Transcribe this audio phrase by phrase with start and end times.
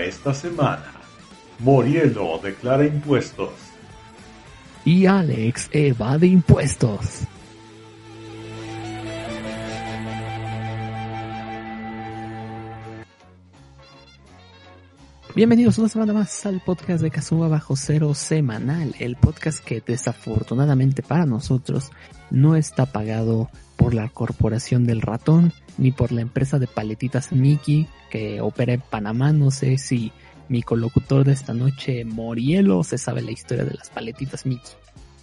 [0.00, 0.92] Esta semana,
[1.58, 3.50] Morielo declara impuestos.
[4.84, 7.26] Y Alex evade impuestos.
[15.34, 21.02] Bienvenidos una semana más al podcast de Kazuma Bajo Cero semanal, el podcast que desafortunadamente
[21.02, 21.90] para nosotros
[22.30, 23.48] no está pagado
[23.82, 28.80] por la Corporación del Ratón ni por la empresa de paletitas Mickey que opera en
[28.80, 29.32] Panamá.
[29.32, 30.12] No sé si
[30.48, 34.70] mi colocutor de esta noche, Morielo, se sabe la historia de las paletitas Mickey.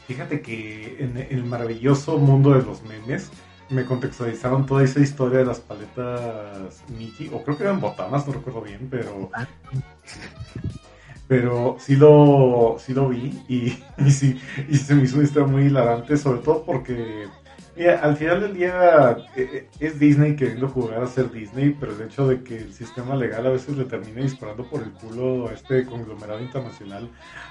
[0.08, 3.30] Fíjate que en el maravilloso mundo de los memes
[3.70, 8.34] me contextualizaron toda esa historia de las paletas Mickey, o creo que eran botanas, no
[8.34, 9.30] recuerdo bien, pero
[11.30, 15.48] pero sí lo, sí lo vi y, y sí, y se me hizo una historia
[15.48, 17.28] muy hilarante, sobre todo porque
[17.80, 21.94] mira, al final del día eh, eh, es Disney queriendo jugar a ser Disney, pero
[21.94, 25.48] el hecho de que el sistema legal a veces le termine disparando por el culo
[25.48, 27.10] a este conglomerado internacional,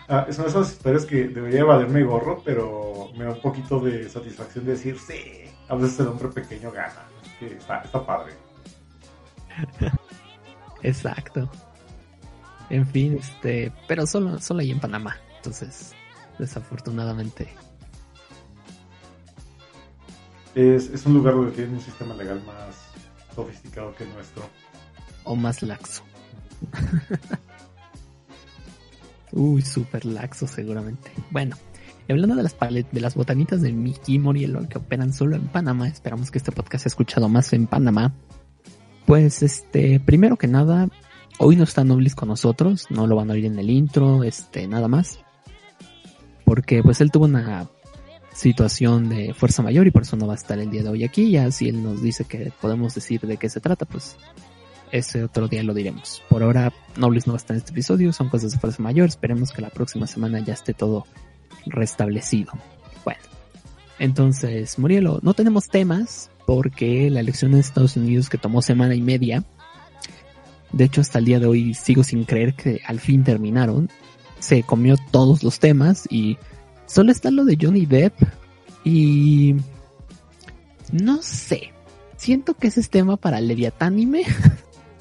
[0.09, 4.67] ah, son esas historias que debería valerme gorro, pero me da un poquito de satisfacción
[4.67, 7.09] de decir, sí, a veces el hombre pequeño gana,
[7.41, 8.35] está padre.
[10.83, 11.51] Exacto.
[12.71, 15.17] En fin, este, pero solo, solo ahí en Panamá.
[15.37, 15.95] Entonces,
[16.39, 17.49] desafortunadamente.
[20.59, 22.75] Es, es un lugar donde tienen un sistema legal más
[23.33, 24.43] sofisticado que nuestro.
[25.23, 26.03] O más laxo.
[29.31, 31.13] Uy, súper laxo seguramente.
[31.31, 31.55] Bueno,
[32.09, 35.87] hablando de las palet de las botanitas de Mickey Morielo que operan solo en Panamá,
[35.87, 38.13] esperamos que este podcast sea escuchado más en Panamá.
[39.07, 40.89] Pues este, primero que nada,
[41.39, 44.67] hoy no está Noblis con nosotros, no lo van a oír en el intro, este,
[44.67, 45.21] nada más.
[46.45, 47.69] Porque pues él tuvo una
[48.39, 51.03] situación de fuerza mayor y por eso no va a estar el día de hoy
[51.03, 51.33] aquí.
[51.33, 54.17] Ya si él nos dice que podemos decir de qué se trata, pues
[54.93, 56.23] ese otro día lo diremos.
[56.29, 59.09] Por ahora, Noblis no va a estar en este episodio, son cosas de fuerza mayor.
[59.09, 61.05] Esperemos que la próxima semana ya esté todo
[61.67, 62.53] restablecido.
[63.05, 63.21] Bueno,
[63.99, 69.03] entonces, Murielo, no tenemos temas porque la elección en Estados Unidos que tomó semana y
[69.03, 69.43] media,
[70.71, 73.91] de hecho hasta el día de hoy sigo sin creer que al fin terminaron,
[74.39, 76.39] se comió todos los temas y
[76.89, 78.15] solo está lo de Johnny Depp
[78.83, 79.55] y
[80.91, 81.73] no sé,
[82.17, 84.25] siento que ese es tema para Leviatánime.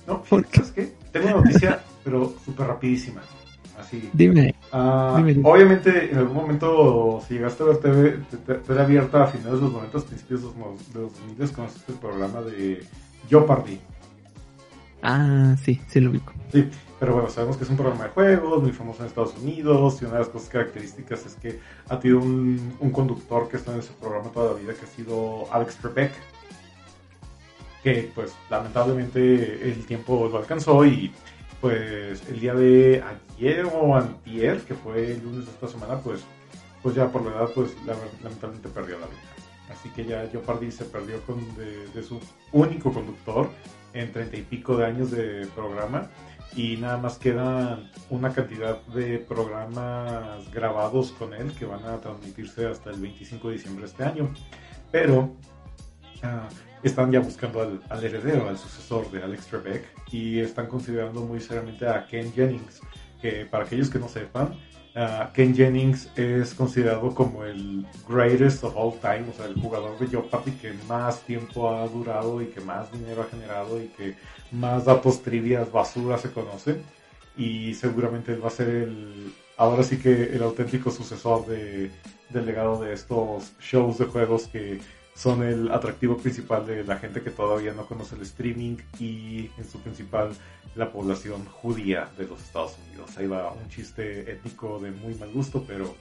[0.06, 0.94] No, ¿sabes qué?
[1.12, 3.22] Tengo una noticia, pero súper rapidísima.
[3.80, 4.10] Así.
[4.12, 4.56] Dime.
[4.72, 5.50] Ah, Dime, dime.
[5.50, 8.20] Obviamente, en algún momento, si llegaste a ver TV,
[8.66, 11.98] TV abierta a finales de los 90, principios de los, de los 2000, conociste el
[12.00, 12.84] programa de
[13.30, 13.80] Jeopardy.
[15.04, 16.34] Ah, sí, sí lo ubico.
[16.52, 16.68] Sí,
[17.00, 20.06] pero bueno, sabemos que es un programa de juegos, muy famoso en Estados Unidos, y
[20.06, 21.60] una de las cosas características es que
[21.90, 24.90] ha tenido un, un conductor que está en ese programa toda la vida, que ha
[24.90, 26.12] sido Alex Trebek,
[27.84, 31.14] que pues lamentablemente el tiempo lo alcanzó y
[31.62, 33.04] pues el día de
[33.38, 36.22] ayer o antier, que fue el lunes de esta semana, pues,
[36.84, 39.20] pues ya por la edad, pues la- lamentablemente perdió la vida.
[39.72, 42.20] Así que ya Jeopardy se perdió con de su
[42.52, 43.50] único conductor
[43.94, 46.10] en treinta y pico de años de programa
[46.56, 52.66] y nada más quedan una cantidad de programas grabados con él que van a transmitirse
[52.66, 54.34] hasta el 25 de diciembre de este año.
[54.92, 55.36] Pero
[56.24, 56.48] ah,
[56.84, 61.40] están ya buscando al, al heredero, al sucesor de Alex Trebek y están considerando muy
[61.40, 62.82] seriamente a Ken Jennings,
[63.22, 64.56] que para aquellos que no sepan,
[64.98, 69.98] ah, Ken Jennings es considerado como el greatest of all time, o sea, el jugador
[70.00, 74.16] de Jeopardy que más tiempo ha durado y que más dinero ha generado y que
[74.52, 76.82] más datos trivias basura se conoce.
[77.38, 81.92] Y seguramente él va a ser el ahora sí que el auténtico sucesor de,
[82.30, 84.80] del legado de estos shows de juegos que
[85.18, 89.68] son el atractivo principal de la gente que todavía no conoce el streaming y en
[89.70, 90.30] su principal
[90.76, 93.18] la población judía de los Estados Unidos.
[93.18, 95.96] Ahí va un chiste étnico de muy mal gusto, pero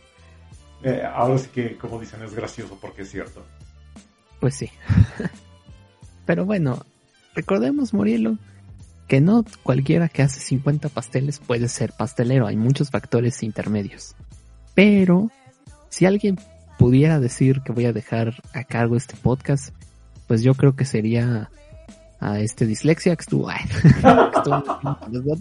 [0.82, 3.42] eh, ahora sí que, como dicen, es gracioso porque es cierto.
[4.38, 4.70] Pues sí.
[6.26, 6.84] pero bueno,
[7.34, 8.36] recordemos, Morielo,
[9.08, 12.46] que no cualquiera que hace 50 pasteles puede ser pastelero.
[12.46, 14.14] Hay muchos factores intermedios.
[14.74, 15.30] Pero
[15.88, 16.38] si alguien
[16.78, 19.74] pudiera decir que voy a dejar a cargo este podcast,
[20.26, 21.50] pues yo creo que sería
[22.20, 23.48] a este dislexia que estuvo,
[23.92, 25.38] que estuvo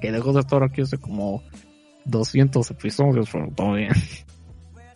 [0.00, 1.42] que dejó de estar aquí hace como
[2.06, 3.92] 200 episodios, pero todo bien.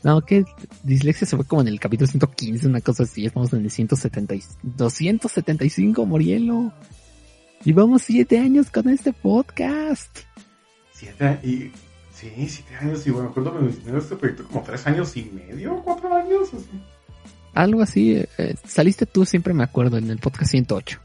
[0.02, 0.44] No, que
[0.82, 4.34] dislexia se fue como en el capítulo 115, una cosa así, estamos en el 170,
[4.62, 6.72] 275, Morielo.
[7.64, 10.18] Llevamos siete años con este podcast.
[10.92, 11.70] Siete,
[12.14, 13.06] Sí, siete años.
[13.06, 16.50] Y bueno, me acuerdo que este proyecto como tres años y medio, cuatro años.
[17.52, 18.24] Algo así.
[18.38, 21.00] Eh, saliste tú, siempre me acuerdo, en el podcast 108.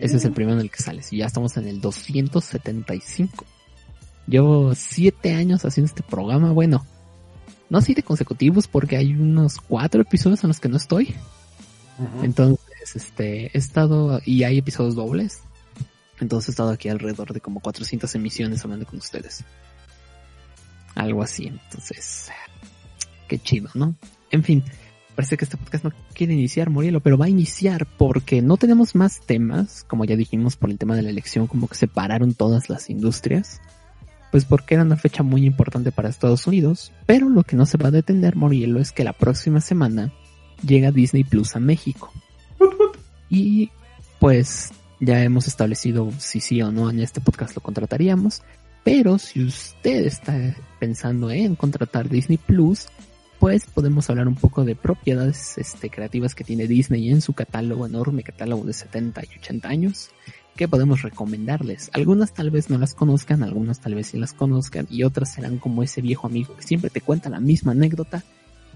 [0.00, 1.12] Ese es el primero en el que sales.
[1.12, 3.44] Y ya estamos en el 275.
[4.26, 6.50] Llevo siete años haciendo este programa.
[6.52, 6.84] Bueno,
[7.70, 11.14] no así de consecutivos porque hay unos cuatro episodios en los que no estoy.
[12.22, 15.42] Entonces, este, he estado, y hay episodios dobles.
[16.20, 19.44] Entonces he estado aquí alrededor de como 400 emisiones hablando con ustedes.
[20.94, 21.46] Algo así.
[21.46, 22.30] Entonces,
[23.28, 23.94] qué chido, ¿no?
[24.30, 24.64] En fin,
[25.14, 28.94] parece que este podcast no quiere iniciar, Morielo, pero va a iniciar porque no tenemos
[28.94, 32.68] más temas, como ya dijimos por el tema de la elección, como que separaron todas
[32.68, 33.60] las industrias.
[34.30, 37.78] Pues porque era una fecha muy importante para Estados Unidos, pero lo que no se
[37.78, 40.12] va a detener, Morielo, es que la próxima semana
[40.66, 42.12] llega Disney Plus a México.
[43.30, 43.70] Y
[44.18, 48.42] pues ya hemos establecido si sí o no en este podcast lo contrataríamos.
[48.84, 52.88] Pero si usted está pensando en contratar Disney Plus,
[53.38, 57.86] pues podemos hablar un poco de propiedades este, creativas que tiene Disney en su catálogo,
[57.86, 60.10] enorme catálogo de 70 y 80 años,
[60.54, 61.90] que podemos recomendarles.
[61.94, 65.58] Algunas tal vez no las conozcan, algunas tal vez sí las conozcan, y otras serán
[65.58, 68.22] como ese viejo amigo que siempre te cuenta la misma anécdota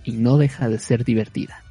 [0.05, 1.63] y no deja de ser divertida.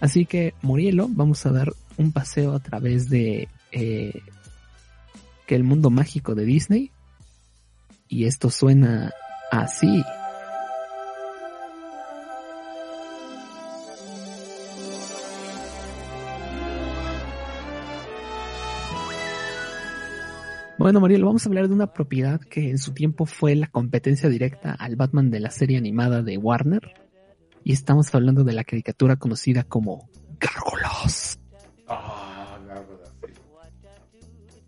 [0.00, 4.22] Así que, Murielo, vamos a dar un paseo a través de eh,
[5.46, 6.90] que el mundo mágico de Disney
[8.14, 9.12] y esto suena
[9.50, 10.04] así.
[20.78, 24.28] Bueno, Mariel, vamos a hablar de una propiedad que en su tiempo fue la competencia
[24.28, 26.94] directa al Batman de la serie animada de Warner.
[27.64, 30.08] Y estamos hablando de la caricatura conocida como
[30.38, 31.40] Gárgolas.
[31.88, 32.23] Ah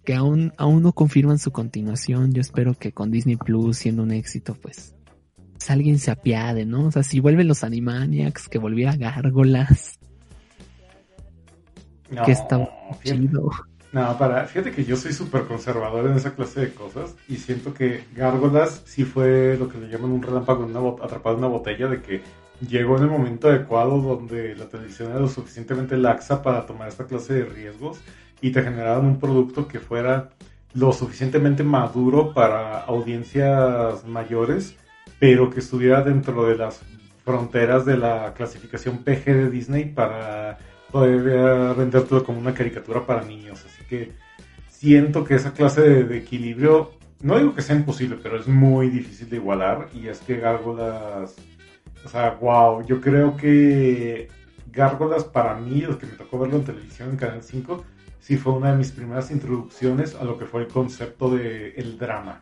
[0.06, 2.32] que aún, aún no confirman su continuación.
[2.32, 4.94] Yo espero que con Disney Plus siendo un éxito, pues,
[5.53, 6.87] pues alguien se apiade, ¿no?
[6.87, 9.99] O sea, si vuelven los Animaniacs, que volviera Gárgolas.
[12.25, 12.70] que está
[13.03, 13.50] chido.
[13.93, 17.75] No, para, fíjate que yo soy súper conservador en esa clase de cosas y siento
[17.75, 21.88] que Gárgolas sí fue lo que le llaman un relámpago una atrapado en una botella
[21.88, 22.23] de que
[22.69, 27.06] llegó en el momento adecuado donde la televisión era lo suficientemente laxa para tomar esta
[27.06, 27.99] clase de riesgos
[28.41, 30.31] y te generaban un producto que fuera
[30.75, 34.77] lo suficientemente maduro para audiencias mayores,
[35.19, 36.83] pero que estuviera dentro de las
[37.25, 40.59] fronteras de la clasificación PG de Disney para
[40.93, 43.65] poder vendértelo como una caricatura para niños.
[43.65, 44.12] Así que
[44.69, 49.28] siento que esa clase de, equilibrio, no digo que sea imposible, pero es muy difícil
[49.31, 49.88] de igualar.
[49.95, 51.35] Y es que Gárgolas,
[52.05, 54.28] o sea, wow, yo creo que
[54.71, 57.85] Gárgolas para mí, los que me tocó verlo en televisión en Canal 5,
[58.26, 61.97] sí fue una de mis primeras introducciones a lo que fue el concepto de el
[61.97, 62.40] drama.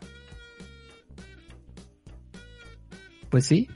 [3.28, 3.68] Pues sí,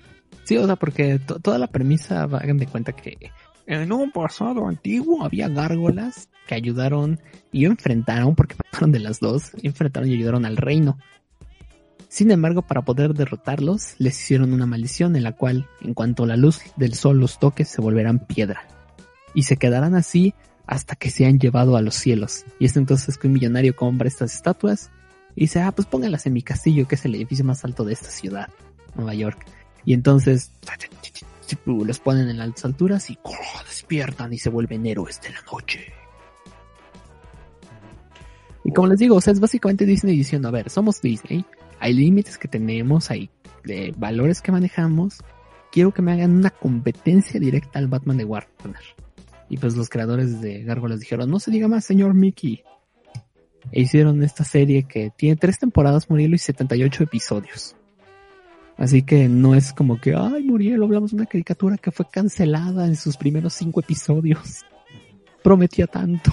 [0.44, 3.30] sí, o sea, porque toda la premisa, hagan de cuenta que
[3.66, 7.20] en un pasado antiguo había gárgolas que ayudaron
[7.52, 10.96] y enfrentaron, porque pasaron de las dos, enfrentaron y ayudaron al reino.
[12.08, 16.38] Sin embargo, para poder derrotarlos, les hicieron una maldición en la cual, en cuanto la
[16.38, 18.66] luz del sol los toque, se volverán piedra.
[19.34, 20.32] Y se quedarán así
[20.68, 22.44] hasta que se han llevado a los cielos.
[22.60, 24.90] Y es entonces que un millonario compra estas estatuas
[25.34, 27.94] y dice, ah, pues pónganlas en mi castillo, que es el edificio más alto de
[27.94, 28.50] esta ciudad,
[28.94, 29.46] Nueva York.
[29.87, 30.52] Y entonces
[31.64, 33.18] los ponen en altas alturas y
[33.66, 35.87] despiertan y se vuelven héroes de la noche.
[38.62, 41.46] Y como les digo, o sea, es básicamente Disney diciendo, a ver, somos Disney,
[41.80, 43.30] hay límites que tenemos, hay
[43.64, 45.25] de valores que manejamos,
[45.72, 49.07] quiero que me hagan una competencia directa al Batman de Warner.
[49.48, 52.62] Y pues los creadores de Gárgolas dijeron, no se diga más, señor Mickey.
[53.72, 57.76] E hicieron esta serie que tiene tres temporadas, Murielo, y 78 episodios.
[58.78, 62.86] Así que no es como que, ay, Muriel, hablamos de una caricatura que fue cancelada
[62.86, 64.64] en sus primeros cinco episodios.
[65.42, 66.32] Prometía tanto.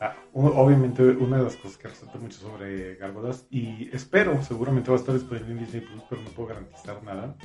[0.00, 4.96] Ah, obviamente, una de las cosas que resalta mucho sobre Gárgolas, y espero, seguramente va
[4.96, 7.36] a estar disponible en Disney Plus, pero no puedo garantizar nada,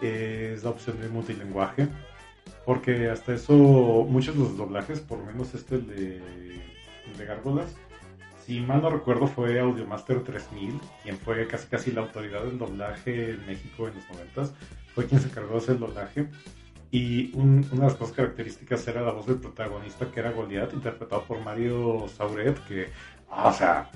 [0.00, 1.88] es la opción de multilinguaje.
[2.66, 7.74] Porque hasta eso, muchos de los doblajes, por lo menos este el de, Gárgolas,
[8.44, 13.30] si mal no recuerdo, fue Audiomaster 3000, quien fue casi casi la autoridad del doblaje
[13.30, 14.52] en México en los 90
[14.94, 16.28] fue quien se encargó de hacer el doblaje.
[16.90, 20.72] Y un- una de las cosas características era la voz del protagonista, que era Goliath,
[20.74, 22.88] interpretado por Mario Sauret, que,
[23.30, 23.90] ah, o sea,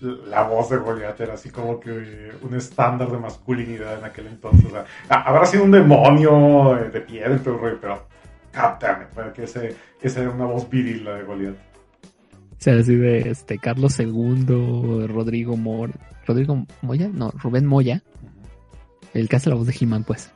[0.00, 4.66] la voz de Goliath era así como que un estándar de masculinidad en aquel entonces.
[4.66, 8.06] O sea, habrá sido un demonio eh, de piedra, pero, pero
[8.50, 11.56] captame, que ese, esa era una voz viril la de Goliath.
[11.56, 15.92] O sea, así de este Carlos II, Rodrigo Mor,
[16.26, 18.02] Rodrigo Moya, no, Rubén Moya,
[19.14, 20.30] el que hace la voz de He-Man, pues.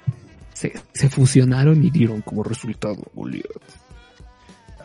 [0.52, 3.47] Se, se fusionaron y dieron como resultado Goliath.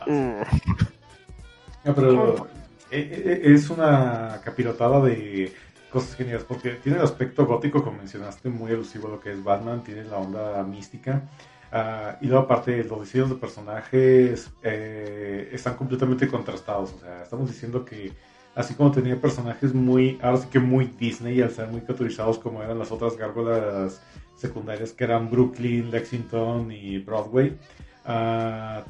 [0.08, 2.48] No, pero
[2.95, 5.53] es una capirotada de
[5.89, 9.43] cosas geniales porque tiene el aspecto gótico, como mencionaste, muy alusivo a lo que es
[9.43, 11.23] Batman, tiene la onda mística.
[11.71, 16.93] ah, y luego, aparte, los diseños de personajes eh, están completamente contrastados.
[16.93, 18.11] O sea, estamos diciendo que
[18.55, 22.61] así como tenía personajes muy, ahora sí que muy Disney, al ser muy caracterizados como
[22.61, 24.01] eran las otras gárgolas
[24.35, 27.57] secundarias que eran Brooklyn, Lexington y Broadway.
[28.05, 28.83] ah,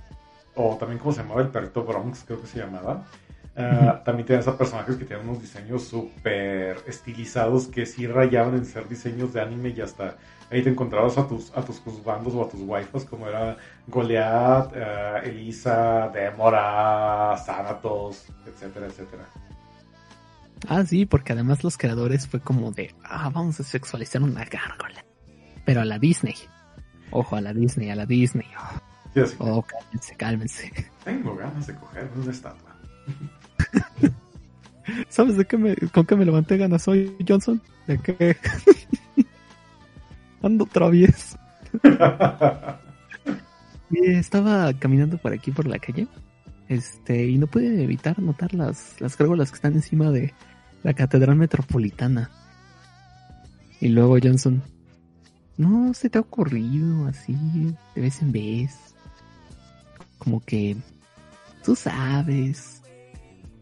[0.56, 3.06] o también como se llamaba el perrito Bronx, creo que se llamaba.
[3.58, 8.66] Ah, También tenías a personajes que tenían unos diseños súper estilizados que sí rayaban en
[8.66, 10.18] ser diseños de anime y hasta
[10.52, 13.56] ahí te encontrabas a tus, a tus juzgandos o a tus waifus como era
[13.88, 19.24] Goliath, ah, Elisa, Demora, Thanatos, etcétera, etcétera.
[20.68, 25.06] Ah, sí, porque además los creadores fue como de, ah, vamos a sexualizar una gárgola.
[25.64, 26.36] Pero a la Disney.
[27.12, 28.48] Ojo, a la Disney, a la Disney.
[29.14, 30.72] Sí, que, Oh, cálmense, cálmense.
[31.04, 32.75] tengo ganas de coger una estatua.
[35.10, 37.62] ¿Sabes de qué me, con qué me levanté ganas hoy, Johnson?
[37.88, 38.38] De que
[40.42, 41.38] ando travieso.
[43.92, 46.08] Estaba caminando por aquí por la calle.
[46.68, 50.34] Este, y no pude evitar notar las, las gárgolas que están encima de
[50.84, 52.32] la catedral metropolitana.
[53.80, 54.64] Y luego Johnson,
[55.58, 57.36] no se te ha ocurrido así
[57.96, 58.78] de vez en vez.
[60.18, 60.76] Como que
[61.64, 62.82] tú sabes.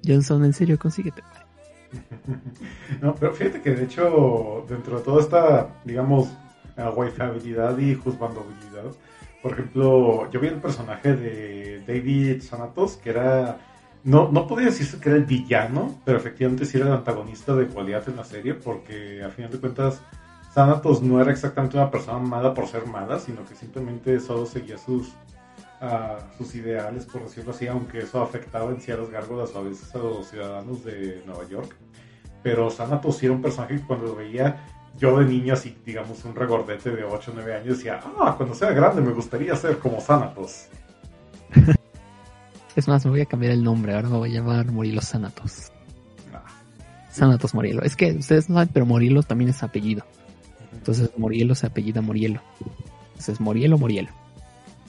[0.06, 1.22] Johnson, en serio, consíguete.
[3.02, 6.30] No, pero fíjate que de hecho, dentro de toda esta, digamos,
[6.78, 8.94] waifabilidad y juzgandabilidad,
[9.44, 13.60] por ejemplo, yo vi el personaje de David Sanatos, que era.
[14.06, 17.66] No, no podía decirse que era el villano, pero efectivamente sí era el antagonista de
[17.66, 20.02] Goliath en la serie, porque a final de cuentas,
[20.54, 24.78] Sanatos no era exactamente una persona mala por ser mala, sino que simplemente solo seguía
[24.78, 25.14] sus,
[25.84, 29.60] ah, sus ideales, por decirlo así, aunque eso afectaba en sí a las gárgolas o
[29.60, 31.76] a veces a los ciudadanos de Nueva York.
[32.42, 34.66] Pero Sanatos sí era un personaje que cuando lo veía
[34.98, 38.56] yo de niño, así digamos un regordete de 8 o 9 años, decía, ah, cuando
[38.56, 40.68] sea grande me gustaría ser como Sanatos.
[42.76, 43.94] Es más, me voy a cambiar el nombre.
[43.94, 45.72] Ahora me voy a llamar Morilos Sanatos.
[46.34, 46.44] Ah,
[47.12, 47.84] Sanatos Morielo.
[47.84, 50.04] Es que ustedes no saben, pero Morielo también es apellido.
[50.74, 52.42] Entonces Morielo se apellida Morielo.
[53.10, 54.10] Entonces Morielo, Morielo.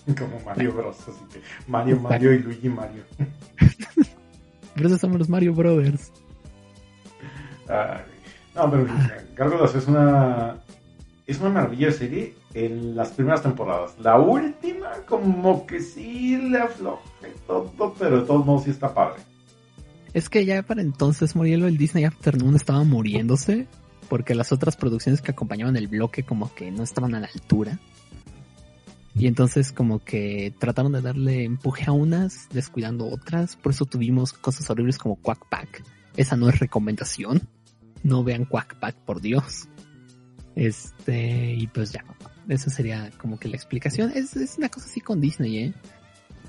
[0.18, 0.96] Como Mario Bros.
[1.00, 3.04] Así que Mario, Mario y Luigi Mario.
[4.74, 6.12] Por eso somos los Mario Brothers.
[8.54, 8.86] No, pero
[9.36, 10.56] Gárgolas es una
[11.26, 13.94] es una maravilla serie en las primeras temporadas.
[13.98, 17.00] La última, como que sí le afloje
[17.46, 19.22] todo, pero de todos modos sí está padre.
[20.12, 23.66] Es que ya para entonces Morielo, el Disney Afternoon estaba muriéndose.
[24.08, 27.78] Porque las otras producciones que acompañaban el bloque como que no estaban a la altura.
[29.16, 33.56] Y entonces como que trataron de darle empuje a unas, descuidando otras.
[33.56, 35.84] Por eso tuvimos cosas horribles como Quack Pack.
[36.16, 37.42] Esa no es recomendación.
[38.02, 39.68] No vean Quack Pack, por Dios.
[40.56, 42.04] Este, y pues ya.
[42.48, 44.12] Esa sería como que la explicación.
[44.14, 45.74] Es, es una cosa así con Disney, ¿eh?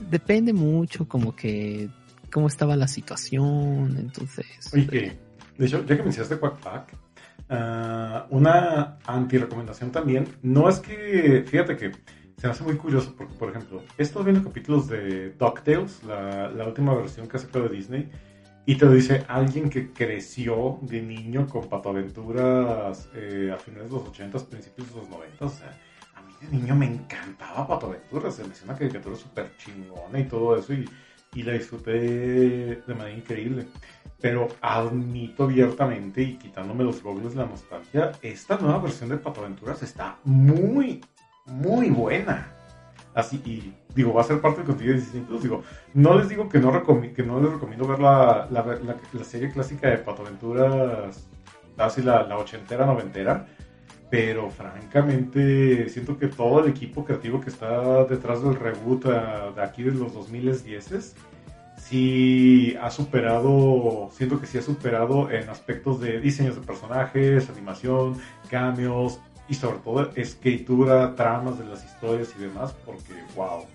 [0.10, 1.89] Depende mucho como que
[2.31, 3.95] cómo estaba la situación.
[3.98, 4.45] Entonces...
[4.74, 5.17] Oye,
[5.57, 6.98] de hecho, ya que mencionaste Quack Pack,
[7.50, 11.91] ah, una anti-recomendación también, no es que, fíjate que
[12.38, 16.68] se me hace muy curioso porque, por ejemplo, he viendo capítulos de DuckTales, la, la
[16.68, 18.10] última versión que sacado de Disney,
[18.65, 23.98] y te lo dice alguien que creció de niño con Patoaventuras eh, a finales de
[23.98, 25.46] los 80, principios de los 90.
[25.46, 25.80] O sea,
[26.15, 28.36] a mí de niño me encantaba Patoaventuras.
[28.36, 30.74] Se me hacía una caricatura súper chingona y todo eso.
[30.74, 30.89] Y
[31.36, 33.68] y la disfruté de manera increíble.
[34.20, 39.42] Pero admito abiertamente y quitándome los robles de la nostalgia, esta nueva versión de Pato
[39.42, 41.01] Aventuras está muy,
[41.46, 42.52] muy buena.
[43.14, 45.44] Así, y digo, va a ser parte del contenido de Plus.
[45.44, 46.72] Digo, no les digo que no,
[47.14, 51.28] que no les recomiendo ver la, la, la, serie clásica de Pato Aventuras,
[51.78, 53.46] así la, la ochentera, noventera
[54.10, 59.64] pero francamente siento que todo el equipo creativo que está detrás del reboot ah, de
[59.64, 61.16] aquí de los 2010
[61.78, 68.16] sí ha superado, siento que sí ha superado en aspectos de diseños de personajes, animación,
[68.50, 73.66] cambios y sobre todo escritura, tramas de las historias y demás, porque wow,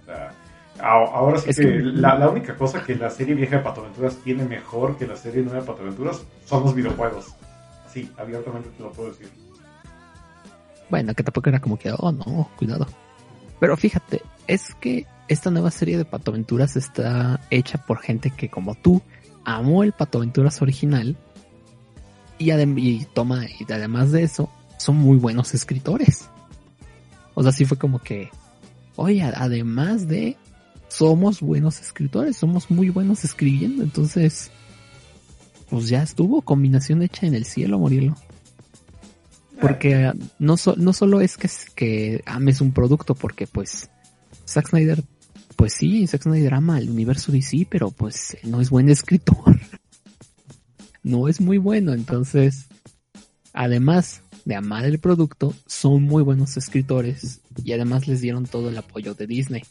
[0.82, 4.96] ahora sí que, La, la, única cosa que la serie vieja de Patoaventuras tiene mejor
[4.96, 7.34] que la serie nueva de Patoaventuras son los videojuegos.
[7.92, 9.28] Sí, abiertamente te lo puedo decir.
[10.88, 12.86] Bueno, que tampoco era como que, oh no, cuidado.
[13.60, 18.74] Pero fíjate, es que esta nueva serie de Patoaventuras está hecha por gente que como
[18.74, 19.02] tú
[19.44, 21.16] amó el Patoaventuras original
[22.38, 26.24] y, y toma, y además de eso, son muy buenos escritores.
[27.34, 28.30] O sea, sí fue como que,
[28.96, 30.36] oye, además de,
[30.88, 34.50] somos buenos escritores, somos muy buenos escribiendo, entonces,
[35.68, 38.16] pues ya estuvo, combinación hecha en el cielo, Morielo.
[39.60, 43.90] Porque no, no solo es que, que ames un producto, porque pues
[44.48, 45.04] Zack Snyder,
[45.56, 49.60] pues sí, Zack Snyder ama el universo DC, pero pues no es buen escritor.
[51.02, 52.68] no es muy bueno, entonces,
[53.52, 58.78] además de amar el producto, son muy buenos escritores y además les dieron todo el
[58.78, 59.62] apoyo de Disney.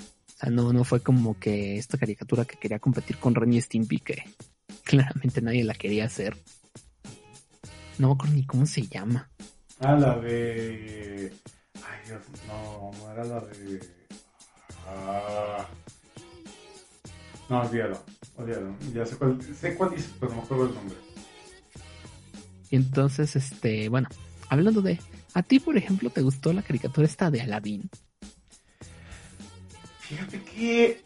[0.00, 3.60] O sea, no, no fue como que esta caricatura que quería competir con Ren y
[3.60, 4.22] Stimpy, que
[4.84, 6.36] claramente nadie la quería hacer.
[7.98, 9.28] No me ni cómo se llama.
[9.80, 11.32] Ah, la de.
[11.74, 13.80] Ay, Dios, no, no era la de.
[14.86, 15.66] Ah.
[17.48, 17.98] No, olvídalo,
[18.36, 18.76] olvídalo.
[18.92, 20.96] Ya sé cuál, sé cuál dice, pero no me acuerdo el nombre.
[22.70, 24.08] Entonces, este, bueno,
[24.48, 24.98] hablando de.
[25.34, 27.88] ¿A ti, por ejemplo, te gustó la caricatura esta de Aladdin?
[30.00, 31.02] Fíjate que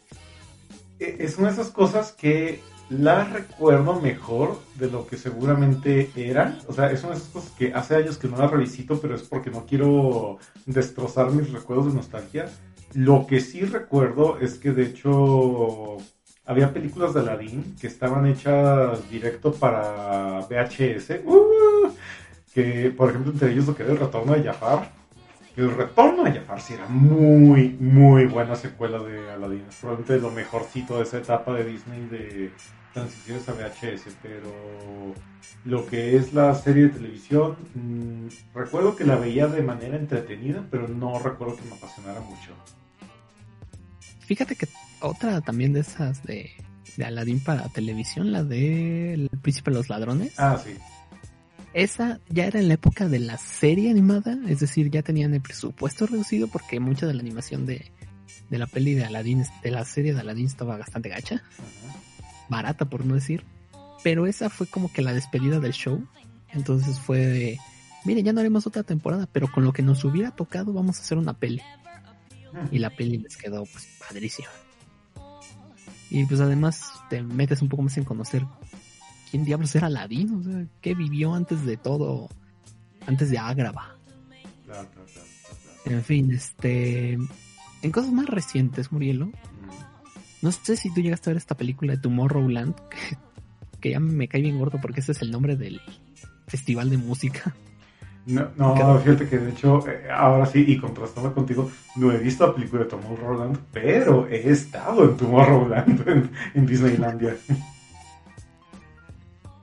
[0.99, 6.57] e, es una de esas cosas que la recuerdo mejor de lo que seguramente era.
[6.67, 9.15] O sea, es una de esas cosas que hace años que no la revisito, pero
[9.15, 12.49] es porque no quiero destrozar mis recuerdos de nostalgia.
[12.93, 15.97] Lo que sí recuerdo es que de hecho
[16.45, 21.21] había películas de Aladdin que estaban hechas directo para VHS.
[21.25, 21.93] ¡Uh!
[22.53, 24.91] que, por ejemplo, entre ellos lo que era el retorno de Jafar.
[25.55, 29.65] El retorno de Jafar sí era muy, muy buena secuela de Aladdin.
[29.69, 32.51] Es probablemente lo mejorcito de esa etapa de Disney de
[32.93, 34.51] transiciones a VHS, pero
[35.65, 40.63] lo que es la serie de televisión, mm, recuerdo que la veía de manera entretenida,
[40.69, 42.51] pero no recuerdo que me apasionara mucho.
[44.19, 44.67] Fíjate que
[45.03, 46.51] otra también de esas de,
[46.97, 50.33] de Aladdin para televisión, la de El Príncipe de los Ladrones.
[50.37, 50.71] Ah, sí.
[51.73, 55.41] Esa ya era en la época de la serie animada, es decir, ya tenían el
[55.41, 57.91] presupuesto reducido porque mucha de la animación de,
[58.49, 61.43] de la peli de Aladdin, de la serie de Aladdin estaba bastante gacha
[62.49, 63.43] barata por no decir,
[64.03, 66.05] pero esa fue como que la despedida del show,
[66.49, 67.59] entonces fue de,
[68.05, 71.01] mire, ya no haremos otra temporada, pero con lo que nos hubiera tocado vamos a
[71.01, 71.61] hacer una peli.
[72.71, 74.49] Y la peli les quedó pues padrísima.
[76.13, 78.45] Y pues además te metes un poco más en conocer
[79.31, 82.29] quién diablos era Aladdin, o sea, qué vivió antes de todo,
[83.07, 83.97] antes de Agrava.
[85.85, 89.31] En fin, este, en cosas más recientes, Murielo,
[90.43, 93.17] no sé si tú llegaste a ver esta película de Tomorrowland, que,
[93.81, 95.81] que ya me cae bien gordo porque ese es el nombre del
[96.45, 97.55] festival de música.
[98.25, 102.47] No, no fíjate que de hecho, eh, ahora sí, y contrastando contigo, no he visto
[102.47, 107.35] la película de Tomorrowland, pero he estado en Tomorrowland, en, en Disneylandia.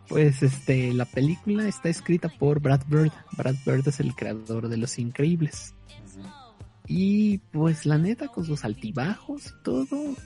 [0.09, 3.13] Pues este, la película está escrita por Brad Bird.
[3.37, 5.75] Brad Bird es el creador de Los Increíbles.
[6.87, 10.17] Y pues la neta, con sus altibajos y todo,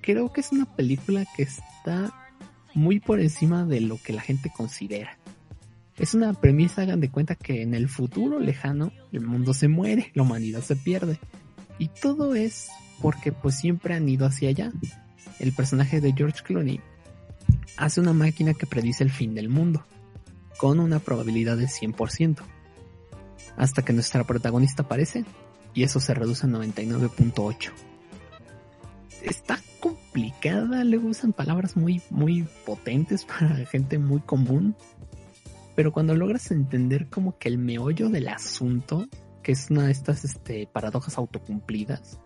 [0.00, 2.10] creo que es una película que está
[2.72, 5.18] muy por encima de lo que la gente considera.
[6.02, 10.10] Es una premisa, hagan de cuenta que en el futuro lejano el mundo se muere,
[10.14, 11.20] la humanidad se pierde.
[11.78, 14.72] Y todo es porque pues siempre han ido hacia allá.
[15.38, 16.80] El personaje de George Clooney
[17.76, 19.86] hace una máquina que predice el fin del mundo,
[20.56, 22.38] con una probabilidad de 100%.
[23.56, 25.24] Hasta que nuestra protagonista aparece
[25.72, 27.70] y eso se reduce a 99.8.
[29.22, 34.74] Está complicada, luego usan palabras muy, muy potentes para gente muy común.
[35.82, 39.08] Pero cuando logras entender como que el meollo del asunto,
[39.42, 42.20] que es una de estas este, paradojas autocumplidas,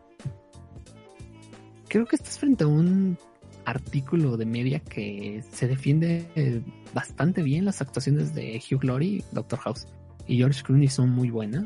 [1.88, 3.16] creo que estás frente a un
[3.64, 9.58] artículo de media que se defiende eh, bastante bien las actuaciones de Hugh Laurie, Doctor
[9.60, 9.86] House
[10.26, 11.64] y George Clooney son muy buenas.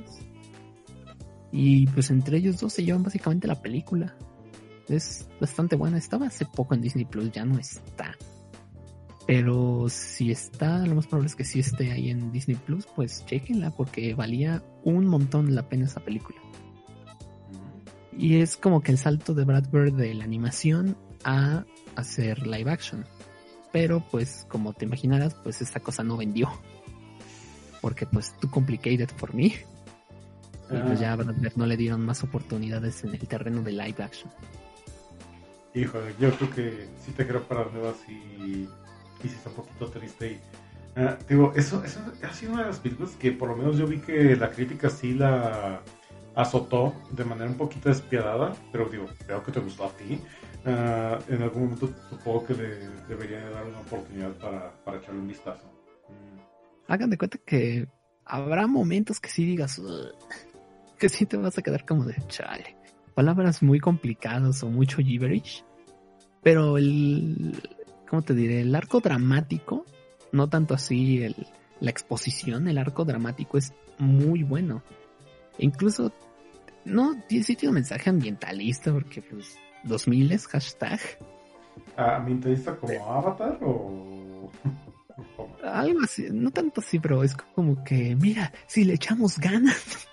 [1.51, 4.15] Y pues entre ellos dos se llevan básicamente la película.
[4.89, 5.99] Es bastante buena.
[5.99, 8.17] Estaba hace poco en Disney Plus, ya no está.
[9.27, 13.25] Pero si está, lo más probable es que si esté ahí en Disney Plus, pues
[13.27, 16.39] chequenla porque valía un montón la pena esa película.
[18.17, 21.65] Y es como que el salto de Brad Bird de la animación a
[21.97, 23.05] hacer live action.
[23.73, 26.51] Pero pues como te imaginarás, pues esta cosa no vendió.
[27.81, 29.47] Porque pues too complicated for me.
[30.71, 33.73] Y pues ya a Brad Bird no le dieron más oportunidades en el terreno de
[33.73, 34.31] live action.
[35.73, 38.69] Híjole, yo creo que sí te quiero parar nuevas y,
[39.23, 40.33] y sí está un poquito triste.
[40.33, 40.41] Y,
[40.97, 43.87] ah, digo, eso, eso ha sido una de las películas que por lo menos yo
[43.87, 45.81] vi que la crítica sí la
[46.35, 50.21] azotó de manera un poquito despiadada, pero digo, creo que te gustó a ti.
[50.65, 55.29] Ah, en algún momento supongo que le debería dar una oportunidad para, para echarle un
[55.29, 55.67] vistazo.
[56.09, 56.93] Mm.
[56.93, 57.89] Hagan de cuenta que
[58.25, 59.81] habrá momentos que sí digas
[60.99, 62.77] que sí te vas a quedar como de chale.
[63.15, 65.65] Palabras muy complicadas o mucho gibberish.
[66.43, 67.55] Pero el,
[68.11, 68.63] ¿cómo te diré?
[68.63, 69.87] El arco dramático,
[70.33, 71.47] no tanto así el,
[71.79, 74.83] la exposición, el arco dramático es muy bueno.
[75.57, 76.13] E incluso,
[76.85, 80.99] no, sí tiene un mensaje ambientalista porque pues 2000 es hashtag.
[81.97, 84.51] Ah, ¿Ambientalista como Avatar o...?
[85.63, 90.09] Algo así, no tanto así, pero es como que, mira, si le echamos ganas,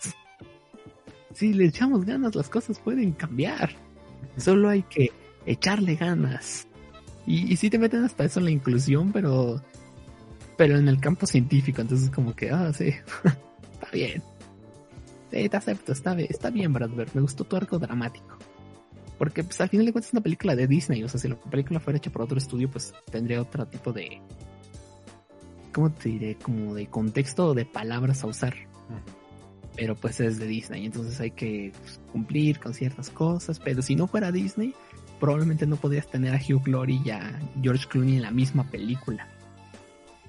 [1.33, 3.71] si le echamos ganas, las cosas pueden cambiar.
[4.37, 5.11] Solo hay que
[5.45, 6.67] echarle ganas.
[7.27, 9.61] Y, y sí te meten hasta eso en la inclusión, pero,
[10.55, 12.85] pero en el campo científico, entonces como que, ah, sí,
[13.73, 14.23] está bien.
[15.29, 18.37] Sí, te acepto, está bien, está bien, Brad Bird, me gustó tu arco dramático.
[19.17, 21.35] Porque pues al final de cuentas es una película de Disney, o sea, si la
[21.35, 24.21] película fuera hecha por otro estudio, pues tendría otro tipo de,
[25.73, 26.35] ¿cómo te diré?
[26.35, 28.55] Como de contexto o de palabras a usar.
[29.75, 33.59] Pero pues es de Disney, entonces hay que pues, cumplir con ciertas cosas.
[33.59, 34.73] Pero si no fuera Disney,
[35.19, 39.27] probablemente no podrías tener a Hugh Laurie y a George Clooney en la misma película.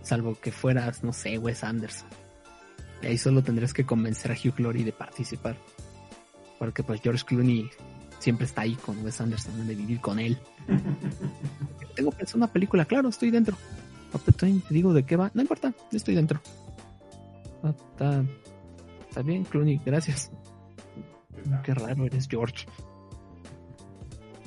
[0.03, 2.09] Salvo que fueras, no sé, Wes Anderson.
[3.03, 5.57] Y ahí solo tendrías que convencer a Hugh Laurie de participar.
[6.59, 7.71] Porque pues George Clooney
[8.19, 10.39] siempre está ahí con Wes Anderson, de vivir con él.
[11.95, 13.57] Tengo pensado una película, claro, estoy dentro.
[14.37, 16.41] Te digo de qué va, no importa, yo estoy dentro.
[17.63, 18.25] Ah, Está,
[19.09, 20.31] está bien, Clooney, gracias.
[21.63, 22.67] Qué raro eres, George.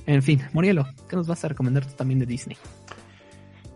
[0.06, 2.58] En fin, Morielo, ¿qué nos vas a recomendar tú también de Disney?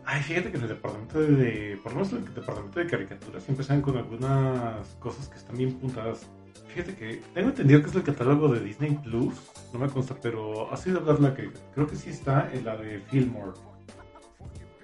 [0.06, 3.44] Ay, fíjate que en el departamento de, por lo menos en el departamento de caricaturas
[3.44, 6.28] siempre salen con algunas cosas que están bien puntadas.
[6.68, 9.34] Fíjate que tengo entendido que es el catálogo de Disney Plus,
[9.74, 12.78] no me consta, pero ha sido hablar la que creo que sí está en la
[12.78, 13.54] de Fillmore.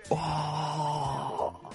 [0.09, 1.69] Oh,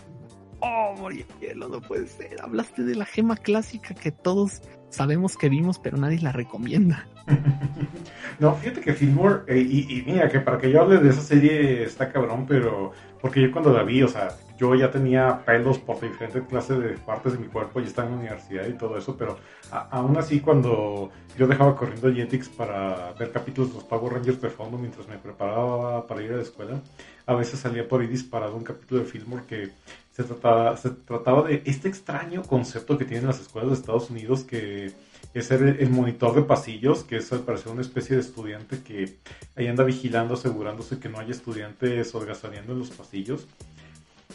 [0.61, 2.41] oh, Morielo, no puede ser.
[2.43, 7.07] Hablaste de la gema clásica que todos sabemos que vimos, pero nadie la recomienda.
[8.39, 11.23] no, fíjate que Fillmore, eh, y, y, mira, que para que yo hable de esa
[11.23, 15.79] serie está cabrón, pero porque yo cuando la vi, o sea, yo ya tenía pelos
[15.79, 18.97] por diferentes clases de partes de mi cuerpo y estaba en la universidad y todo
[18.97, 19.39] eso, pero
[19.71, 24.49] aún así cuando yo dejaba corriendo Jetix para ver capítulos de los Power Rangers de
[24.49, 26.81] fondo mientras me preparaba para ir a la escuela,
[27.27, 29.71] a veces salía por ahí disparado un capítulo de Fillmore que
[30.17, 34.45] se trataba, se trataba de este extraño concepto que tienen las escuelas de Estados Unidos
[34.45, 34.95] que
[35.35, 39.19] es ser el monitor de pasillos, que es al parecer una especie de estudiante que
[39.57, 43.47] ahí anda vigilando, asegurándose que no haya estudiantes holgazaneando en los pasillos.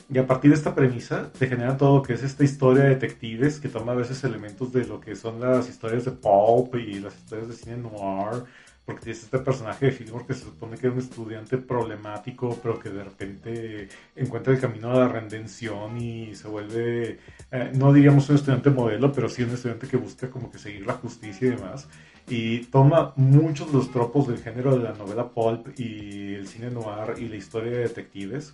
[0.07, 2.89] Y a partir de esta premisa te genera todo lo que es esta historia de
[2.89, 6.99] detectives que toma a veces elementos de lo que son las historias de pulp y
[6.99, 8.43] las historias de cine noir,
[8.85, 12.79] porque tienes este personaje de Fillmore que se supone que es un estudiante problemático, pero
[12.79, 17.19] que de repente encuentra el camino a la redención y se vuelve,
[17.51, 20.85] eh, no diríamos un estudiante modelo, pero sí un estudiante que busca como que seguir
[20.85, 21.87] la justicia y demás.
[22.27, 26.69] Y toma muchos de los tropos del género de la novela pulp y el cine
[26.71, 28.53] noir y la historia de detectives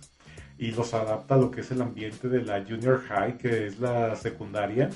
[0.58, 3.78] y los adapta a lo que es el ambiente de la junior high, que es
[3.78, 4.90] la secundaria.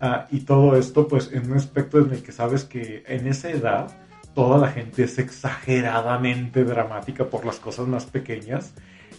[0.00, 3.50] Uh, y todo esto pues en un aspecto en el que sabes que en esa
[3.50, 4.01] edad
[4.34, 8.74] toda la gente es exageradamente dramática por las cosas más pequeñas.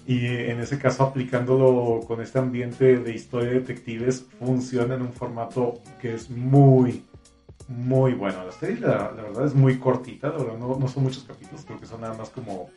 [0.06, 5.14] Y en ese caso, aplicándolo con este ambiente de historia de detectives, funciona en un
[5.14, 7.06] formato que es muy,
[7.70, 8.46] muy bueno.
[8.46, 10.30] La serie, la, verdad, es muy cortita.
[10.30, 12.70] La verdad, no, no, son muchos capítulos, creo que son nada más como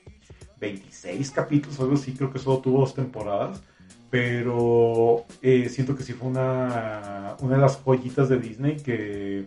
[0.61, 2.13] 26 capítulos, algo así.
[2.13, 3.61] Creo que solo tuvo dos temporadas.
[4.09, 9.45] Pero eh, siento que sí fue una, una de las joyitas de Disney que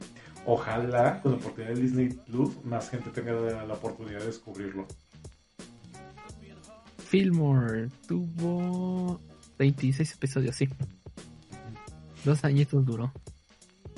[0.49, 4.87] ojalá con la oportunidad de Disney Plus más gente tenga la, la oportunidad de descubrirlo.
[6.97, 9.21] Fillmore tuvo
[9.59, 10.67] 26 episodios, sí.
[12.25, 13.11] Dos añitos duró.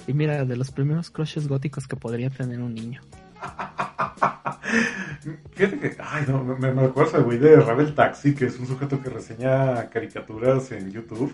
[0.08, 3.02] Y mira, de los primeros crushes góticos que podría tener un niño.
[5.52, 9.02] Fíjate que, ay, no, me, me acuerdo güey de Rebel Taxi, que es un sujeto
[9.02, 11.34] que reseña caricaturas en YouTube.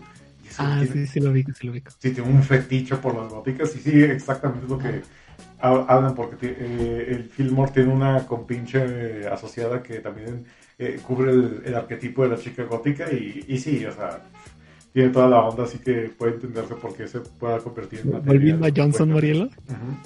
[0.59, 1.83] Ah, tiene- sí, sí lo vi, sí lo vi.
[1.99, 5.01] sí tiene un fetiche por las góticas y sí, exactamente lo que
[5.61, 8.79] ha- hablan porque eh, el Fillmore tiene una compinche
[9.23, 10.45] eh, asociada que también
[10.79, 14.23] eh, cubre el, el arquetipo de la chica gótica y, y sí, o sea,
[14.93, 18.65] tiene toda la onda, así que puede entenderse por qué se pueda convertir en Volviendo
[18.65, 19.11] a Johnson.
[19.11, 19.45] Morielo.
[19.45, 19.97] Ujú.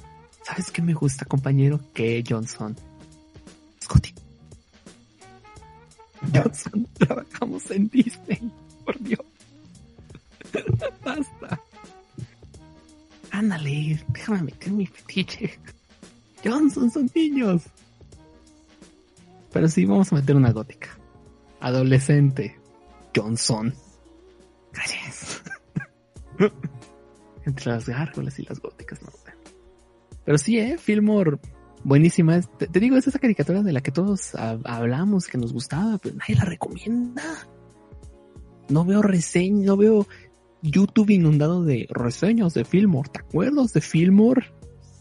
[0.43, 1.79] ¿Sabes qué me gusta, compañero?
[1.93, 2.75] Que Johnson.
[3.83, 4.13] Scotty.
[6.33, 8.51] Johnson, trabajamos en Disney.
[8.85, 9.21] Por Dios.
[11.03, 11.59] Basta.
[13.31, 15.59] Ándale, déjame meter mi fetiche.
[16.43, 17.63] Johnson son niños.
[19.53, 20.89] Pero sí, vamos a meter una gótica.
[21.59, 22.59] Adolescente.
[23.15, 23.73] Johnson.
[24.73, 25.41] Gracias.
[27.45, 29.33] Entre las gárgolas y las góticas, no sé.
[30.23, 31.39] Pero sí, eh, Fillmore,
[31.83, 32.39] buenísima.
[32.41, 35.97] Te, te digo, es esa caricatura de la que todos ha- hablamos, que nos gustaba,
[35.97, 37.23] pero nadie la recomienda.
[38.69, 40.07] No veo reseñas, no veo
[40.61, 43.09] YouTube inundado de reseñas de Fillmore.
[43.09, 44.45] ¿Te acuerdas de Fillmore?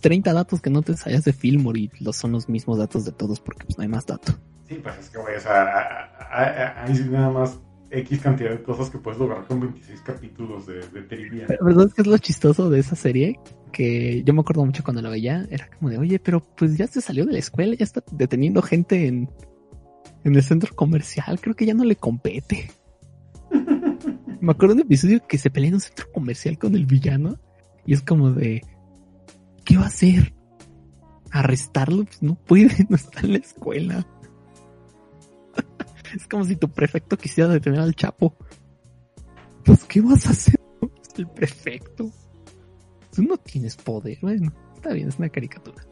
[0.00, 3.12] 30 datos que no te sabías de Fillmore y los son los mismos datos de
[3.12, 4.38] todos porque pues no hay más datos.
[4.66, 7.58] Sí, pues es que, güey, o sea, hay nada más
[7.90, 11.46] X cantidad de cosas que puedes lograr con 26 capítulos de, de trivia.
[11.48, 13.38] Pero ¿verdad es que es lo chistoso de esa serie?
[13.72, 16.86] Que yo me acuerdo mucho cuando la veía, era como de, oye, pero pues ya
[16.86, 19.28] se salió de la escuela, ya está deteniendo gente en,
[20.24, 22.70] en el centro comercial, creo que ya no le compete.
[24.40, 27.38] Me acuerdo de un episodio que se pelea en un centro comercial con el villano
[27.84, 28.62] y es como de,
[29.64, 30.34] ¿qué va a hacer?
[31.30, 32.04] ¿Arrestarlo?
[32.04, 34.06] Pues no puede, no está en la escuela.
[36.14, 38.36] es como si tu prefecto quisiera detener al Chapo.
[39.64, 40.58] Pues, ¿qué vas a hacer?
[41.16, 42.10] El prefecto.
[43.14, 44.18] Tú no tienes poder.
[44.22, 45.86] Bueno, está bien, es una caricatura.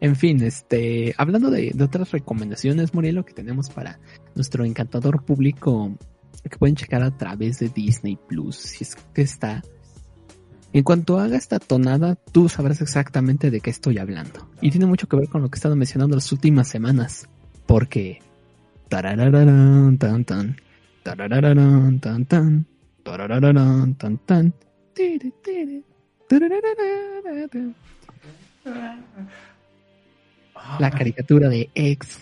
[0.00, 4.00] En fin, este, hablando de, de otras recomendaciones, Murielo, que tenemos para
[4.34, 5.96] nuestro encantador público
[6.48, 9.62] que pueden checar a través de Disney Plus, si es que está.
[10.72, 14.48] En cuanto haga esta tonada, tú sabrás exactamente de qué estoy hablando.
[14.60, 17.28] Y tiene mucho que ver con lo que he estado mencionando las últimas semanas.
[17.66, 18.20] Porque.
[30.78, 32.20] La caricatura de X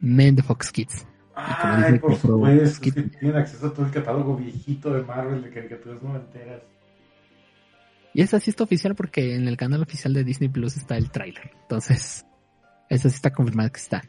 [0.00, 1.06] Men de Fox Kids.
[1.34, 2.94] Ay, por que supuesto, es Skip.
[2.94, 6.62] que tienen acceso a todo el catálogo viejito de Marvel de caricaturas noventeras.
[8.12, 11.10] Y esa sí está oficial porque en el canal oficial de Disney Plus está el
[11.10, 11.50] tráiler.
[11.62, 12.24] Entonces,
[12.88, 14.02] esa sí está confirmada que está.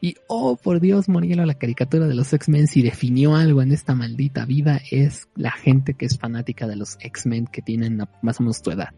[0.00, 3.94] Y oh, por Dios, Morielo, la caricatura de los X-Men, si definió algo en esta
[3.94, 8.42] maldita vida, es la gente que es fanática de los X-Men que tienen más o
[8.42, 8.90] menos tu edad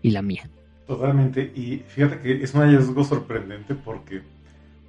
[0.00, 0.48] y la mía.
[0.86, 4.22] Totalmente, y fíjate que es un hallazgo sorprendente porque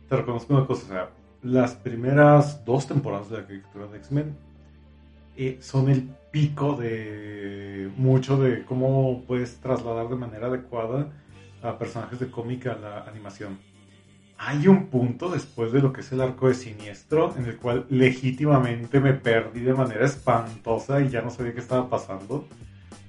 [0.07, 1.09] te reconozco una cosa, o sea,
[1.45, 4.35] las primeras dos temporadas de la caricatura de X-Men
[5.37, 11.11] eh, son el pico de mucho de cómo puedes trasladar de manera adecuada
[11.61, 13.59] a personajes de cómic a la animación.
[14.39, 17.85] Hay un punto después de lo que es el arco de siniestro en el cual
[17.89, 22.47] legítimamente me perdí de manera espantosa y ya no sabía qué estaba pasando.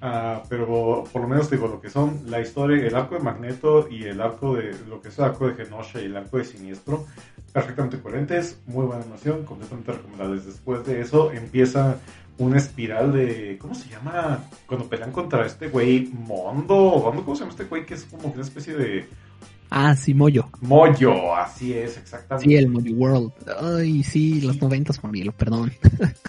[0.01, 3.89] Ah, pero por lo menos digo lo que son la historia, el arco de Magneto
[3.91, 6.45] y el arco de lo que es el arco de Genosha y el arco de
[6.45, 7.07] Siniestro,
[7.53, 10.45] perfectamente coherentes, muy buena animación, completamente recomendables.
[10.47, 11.97] Después de eso empieza
[12.39, 14.45] una espiral de, ¿cómo se llama?
[14.67, 18.43] Cuando pelean contra este güey Mondo, ¿cómo se llama este güey que es como una
[18.43, 19.09] especie de
[19.71, 20.49] Ah, sí, Moyo.
[20.61, 21.35] Moyo?
[21.35, 22.49] Así es, exactamente.
[22.49, 23.33] Sí, el Moyo World.
[23.61, 25.73] Ay, sí, los noventas, Morielo, perdón.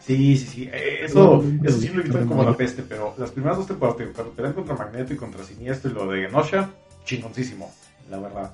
[0.06, 0.63] Sí, sí, sí.
[0.71, 3.67] Eh, Eso, Bueno, eso sí lo quitan bueno, como la peste, pero las primeras dos
[3.67, 6.69] temporadas, cuando pelean contra Magneto y contra Siniestro y lo de Genosha,
[7.04, 7.69] chingoncísimo,
[8.10, 8.54] la verdad.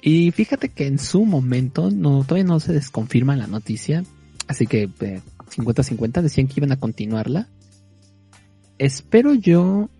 [0.00, 4.04] Y fíjate que en su momento no, todavía no se desconfirma la noticia,
[4.46, 7.48] así que eh, 50-50 decían que iban a continuarla.
[8.78, 9.90] Espero yo,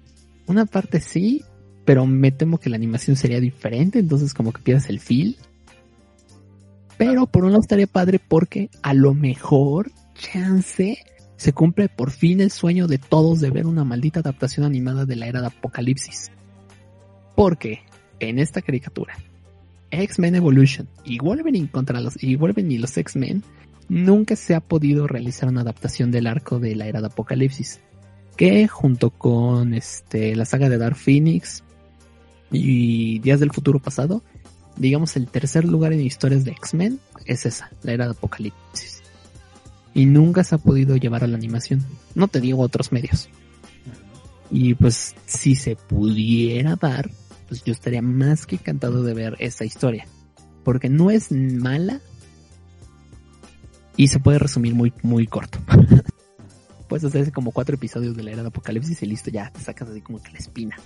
[0.47, 1.44] una parte sí,
[1.88, 5.38] pero me temo que la animación sería diferente, entonces como que pierdas el feel.
[6.98, 10.98] Pero por un lado estaría padre porque a lo mejor, chance,
[11.38, 15.16] se cumple por fin el sueño de todos de ver una maldita adaptación animada de
[15.16, 16.31] la era de Apocalipsis.
[17.35, 17.81] Porque
[18.20, 19.14] en esta caricatura,
[19.90, 23.44] X-Men Evolution y Wolverine contra los y Wolverine y los X-Men
[23.88, 27.81] nunca se ha podido realizar una adaptación del arco de la era de Apocalipsis
[28.37, 31.64] que junto con este la saga de Dark Phoenix
[32.51, 34.23] y Días del futuro pasado
[34.79, 39.03] digamos el tercer lugar en historias de X-Men es esa, la era de Apocalipsis.
[39.95, 41.85] Y nunca se ha podido llevar a la animación.
[42.15, 43.29] No te digo otros medios.
[44.51, 47.11] Y pues si se pudiera dar,
[47.49, 50.07] pues yo estaría más que encantado de ver esa historia.
[50.65, 52.01] Porque no es mala
[53.97, 55.59] y se puede resumir muy, muy corto.
[56.89, 59.89] Puedes hacerse como cuatro episodios de la era de Apocalipsis y listo, ya te sacas
[59.89, 60.77] así como que la espina.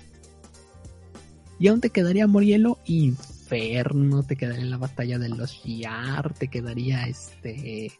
[1.59, 7.07] Y aún te quedaría Morielo Inferno, te quedaría la batalla de los Shiar, te quedaría
[7.07, 7.91] este...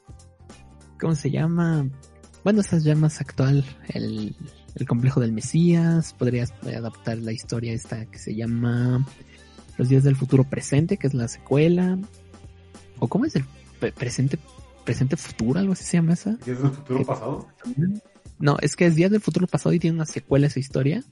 [0.99, 1.89] ¿Cómo se llama?
[2.43, 4.35] Bueno, esa ya más actual, el,
[4.75, 9.05] el complejo del Mesías, podrías adaptar la historia esta que se llama
[9.77, 11.99] Los días del futuro presente, que es la secuela.
[12.99, 13.45] ¿O cómo es el
[13.93, 14.39] presente
[14.83, 16.31] presente futuro, algo así se llama esa?
[16.45, 17.47] ¿Días del futuro pasado?
[18.39, 21.03] No, es que es Días del futuro pasado y tiene una secuela esa historia.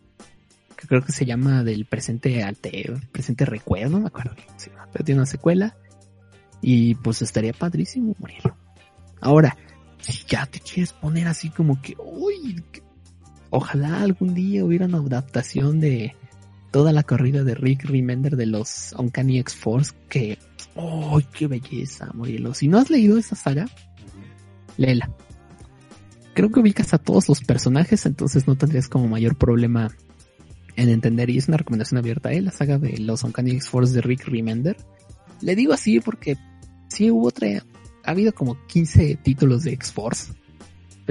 [0.82, 2.56] Que creo que se llama del presente al
[3.12, 4.32] presente recuerdo, no me acuerdo
[4.92, 5.78] pero tiene una secuela.
[6.60, 8.58] Y pues estaría padrísimo morirlo.
[9.20, 9.56] Ahora,
[10.00, 12.64] si ya te quieres poner así como que, uy,
[13.52, 16.16] ojalá algún día hubiera una adaptación de
[16.72, 20.40] toda la corrida de Rick Remender de los Uncanny X-Force que,
[20.76, 22.56] ¡oh, qué belleza, Morielo!
[22.56, 23.68] Si no has leído esa saga,
[24.78, 25.12] léela.
[26.34, 29.92] Creo que ubicas a todos los personajes, entonces no tendrías como mayor problema
[30.82, 31.30] en entender.
[31.30, 32.42] Y es una recomendación abierta, ¿eh?
[32.42, 34.78] La saga de los Uncanny X-Force de Rick Remender.
[35.42, 36.38] Le digo así porque
[36.88, 37.64] sí hubo otra,
[38.04, 40.34] ha habido como 15 títulos de X-Force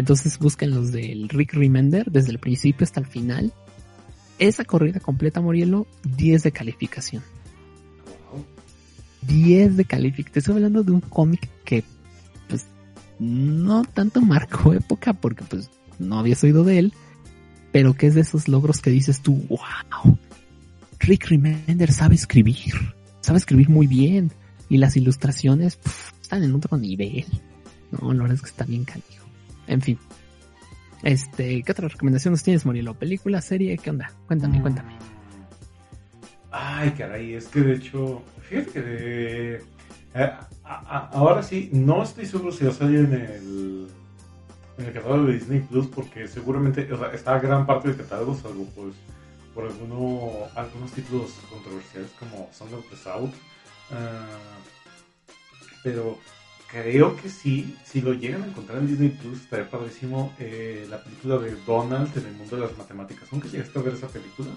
[0.01, 3.53] entonces busquen los del Rick Remender desde el principio hasta el final.
[4.39, 7.23] Esa corrida completa, Morielo, 10 de calificación.
[9.27, 10.33] 10 de calificación.
[10.33, 11.85] Te estoy hablando de un cómic que,
[12.49, 12.67] pues,
[13.19, 16.95] no tanto marcó época porque, pues, no habías oído de él,
[17.73, 20.19] pero que es de esos logros que dices tú, wow,
[20.99, 22.75] Rick Remender sabe escribir,
[23.21, 24.33] sabe escribir muy bien
[24.69, 25.79] y las ilustraciones
[26.21, 27.27] están en otro nivel.
[27.91, 29.27] No, la verdad es que está bien canijo.
[29.67, 29.99] En fin.
[31.03, 32.95] Este, ¿qué otras recomendaciones tienes, Morilo?
[32.95, 33.79] ¿Película, serie?
[33.79, 34.13] ¿Qué onda?
[34.27, 34.63] Cuéntame, mm.
[34.63, 34.93] cuéntame.
[36.51, 39.55] Ay, caray, es que de hecho, fíjate que de,
[40.15, 40.31] eh,
[40.65, 43.89] ahora sí, no estoy seguro si va a salir en el,
[44.87, 48.95] el catálogo de Disney Plus, porque seguramente, está gran parte del catálogo, salvo pues
[49.55, 53.31] por alguno, algunos títulos controversiales como Song of the South.
[53.91, 54.39] Ah,
[55.83, 56.19] pero
[56.71, 61.03] creo que sí, si lo llegan a encontrar en Disney Plus, estaría padrísimo eh, la
[61.03, 63.33] película de Donald en el mundo de las matemáticas.
[63.33, 64.51] ¿Nunca llegaste a ver esa película?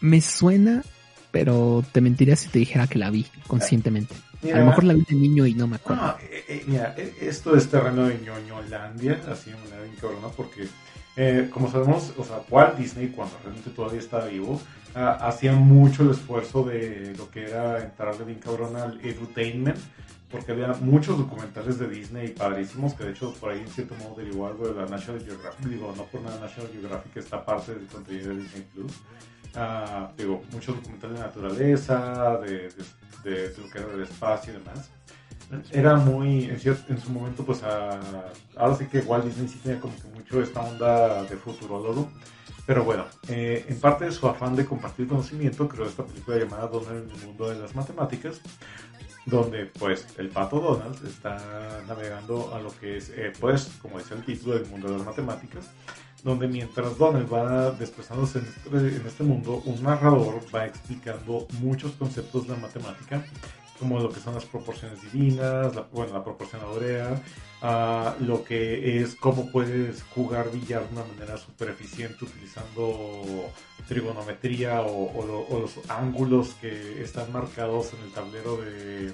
[0.00, 0.82] Me suena,
[1.30, 4.14] pero te mentiría si te dijera que la vi conscientemente.
[4.52, 6.02] A lo mejor la vi de niño y no me acuerdo.
[6.02, 10.68] Ah, eh, eh, mira, esto es terreno de ñoñolandia, así de manera bien cabrona, porque
[11.50, 14.60] como sabemos, o sea, Walt Disney, cuando realmente todavía estaba vivo,
[14.94, 19.78] hacían mucho el esfuerzo de lo que era entrarle bien cabrón al edutainment,
[20.30, 24.16] porque había muchos documentales de Disney padrísimos, que de hecho por ahí en cierto modo
[24.16, 27.86] derivó algo de la National Geographic, digo, no por nada National Geographic está parte del
[27.86, 28.92] contenido de Disney Plus.
[29.56, 32.68] Uh, digo, muchos documentales de naturaleza, de,
[33.22, 34.90] de, lo que era del espacio y demás.
[35.70, 39.94] Era muy, en, en su momento, pues ahora sí que Walt Disney sí tenía como
[39.94, 42.10] que mucho esta onda de futurólogo.
[42.66, 46.66] Pero bueno, eh, en parte de su afán de compartir conocimiento, creó esta película llamada
[46.66, 48.40] Donald en el mundo de las matemáticas,
[49.26, 54.14] donde pues el pato Donald está navegando a lo que es, eh, pues, como dice
[54.14, 55.70] el título, del mundo de las matemáticas,
[56.24, 61.92] donde mientras Donald va desplazándose en este, en este mundo, un narrador va explicando muchos
[61.92, 63.24] conceptos de la matemática
[63.78, 67.20] como lo que son las proporciones divinas, la, bueno, la proporción aurea,
[67.62, 73.50] uh, lo que es cómo puedes jugar billar de una manera súper eficiente utilizando
[73.88, 79.12] trigonometría o, los ángulos que están marcados en el tablero de,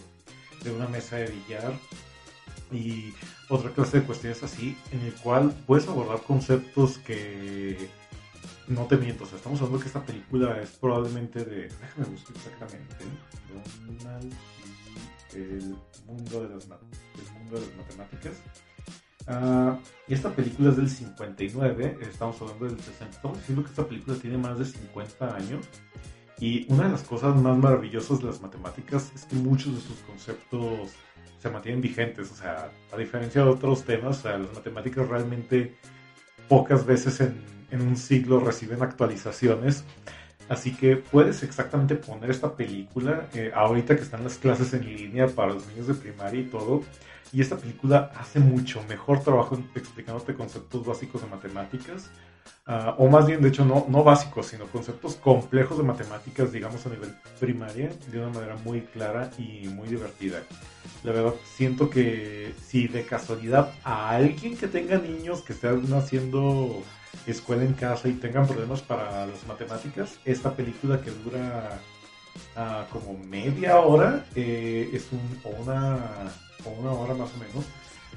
[0.63, 1.73] de una mesa de billar.
[2.71, 3.13] Y
[3.51, 7.91] otra clase de cuestiones así, en el cual puedes abordar conceptos que
[8.69, 12.37] no te miento, o sea, estamos hablando que esta película es probablemente de, déjame buscar
[12.37, 12.97] exactamente,
[13.87, 14.33] Donald
[15.35, 18.33] el mundo de las, el mundo de las matemáticas.
[19.29, 23.87] Uh, y esta película es del 59, estamos hablando del 60, estamos diciendo que esta
[23.87, 25.67] película tiene más de 50 años.
[26.41, 29.99] Y una de las cosas más maravillosas de las matemáticas es que muchos de sus
[29.99, 30.91] conceptos
[31.41, 32.31] se mantienen vigentes.
[32.31, 35.75] O sea, a diferencia de otros temas, o sea, las matemáticas realmente
[36.49, 39.85] pocas veces en, en un siglo reciben actualizaciones.
[40.49, 45.29] Así que puedes exactamente poner esta película eh, ahorita que están las clases en línea
[45.29, 46.83] para los niños de primaria y todo.
[47.33, 52.11] Y esta película hace mucho mejor trabajo explicándote conceptos básicos de matemáticas.
[52.67, 56.87] Uh, o más bien, de hecho, no, no básicos, sino conceptos complejos de matemáticas, digamos,
[56.87, 60.43] a nivel primaria, de una manera muy clara y muy divertida.
[61.03, 66.83] La verdad, siento que si de casualidad a alguien que tenga niños que estén haciendo
[67.27, 71.81] escuela en casa y tengan problemas para las matemáticas, esta película que dura
[72.57, 75.99] uh, como media hora, eh, es un, una,
[76.79, 77.65] una hora más o menos,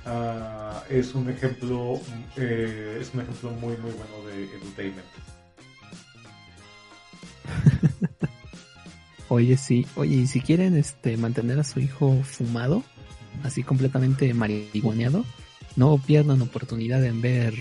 [0.06, 2.00] uh, es un ejemplo
[2.38, 5.08] eh, es un ejemplo muy muy bueno de entertainment.
[9.30, 9.86] Oye, sí.
[9.96, 12.84] Oye, y si quieren este mantener a su hijo fumado,
[13.44, 15.26] así completamente marihuaneado,
[15.76, 17.56] no pierdan oportunidad en ver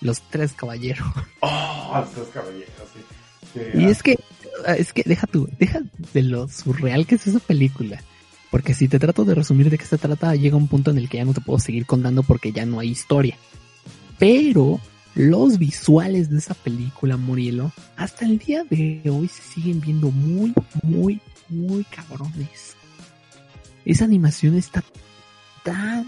[0.00, 1.08] Los Tres Caballeros.
[1.40, 3.60] Oh, Los Tres Caballeros, sí.
[3.74, 4.18] Y es que,
[4.66, 5.80] es que deja tú, deja
[6.12, 8.02] de lo surreal que es esa película.
[8.50, 11.08] Porque si te trato de resumir de qué se trata, llega un punto en el
[11.08, 13.36] que ya no te puedo seguir contando porque ya no hay historia.
[14.18, 14.80] Pero
[15.14, 20.54] los visuales de esa película, Murielo, hasta el día de hoy se siguen viendo muy,
[20.82, 22.76] muy, muy cabrones.
[23.84, 24.82] Esa animación está
[25.62, 26.06] tan,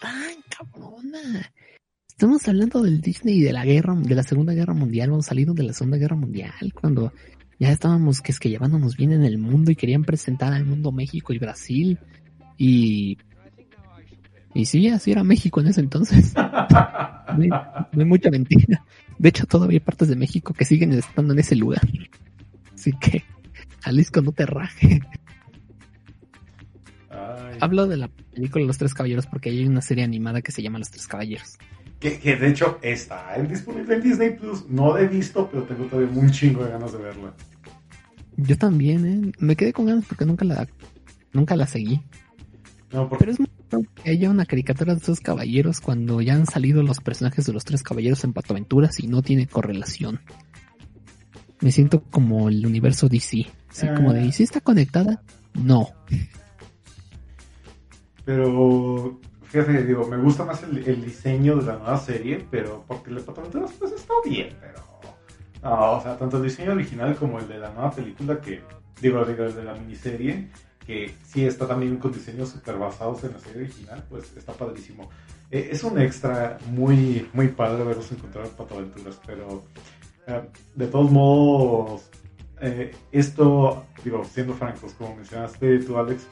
[0.00, 1.52] tan cabrona.
[2.08, 5.64] Estamos hablando del Disney de la guerra, de la Segunda Guerra Mundial, vamos salido de
[5.64, 7.12] la Segunda Guerra Mundial, cuando
[7.58, 10.92] ya estábamos que es que llevándonos bien en el mundo y querían presentar al mundo
[10.92, 11.98] México y Brasil.
[12.58, 13.18] Y
[14.56, 16.32] y sí, así era México en ese entonces.
[16.34, 16.42] no,
[17.42, 18.82] hay, no, hay, mucha mentira.
[19.18, 21.82] De hecho, todavía hay partes de México que siguen estando en ese lugar.
[22.74, 23.22] Así que,
[23.82, 25.00] Jalisco, no te raje.
[27.10, 27.58] Ay.
[27.60, 30.78] Hablo de la película Los Tres Caballeros porque hay una serie animada que se llama
[30.78, 31.58] Los Tres Caballeros.
[32.00, 34.68] Que, que de hecho está disponible en Disney Plus.
[34.68, 37.34] No la he visto, pero tengo todavía un chingo de ganas de verla.
[38.36, 39.32] Yo también, ¿eh?
[39.38, 40.68] Me quedé con ganas porque nunca la,
[41.32, 42.02] nunca la seguí.
[42.92, 43.24] No, porque...
[43.24, 43.48] Pero es muy
[44.02, 47.64] que haya una caricatura de estos caballeros cuando ya han salido los personajes de los
[47.64, 50.20] tres caballeros en Patoaventuras y no tiene correlación.
[51.60, 53.46] Me siento como el universo DC.
[53.70, 55.22] Así como de, ¿y si está conectada?
[55.54, 55.90] No.
[58.24, 63.10] Pero, fíjate, digo, me gusta más el, el diseño de la nueva serie, pero porque
[63.10, 64.86] el de Patoaventuras pues está bien, pero...
[65.62, 68.62] No, o sea, tanto el diseño original como el de la nueva película que,
[69.00, 70.48] digo, digo el de la miniserie,
[70.86, 75.10] que sí está también con diseños super basados en la serie original, pues está padrísimo.
[75.50, 79.64] Eh, es un extra muy, muy padre verlos encontrar en Patoaventuras, pero
[80.28, 80.42] eh,
[80.74, 82.08] de todos modos,
[82.60, 86.26] eh, esto, digo, siendo francos, como mencionaste tú, Alex,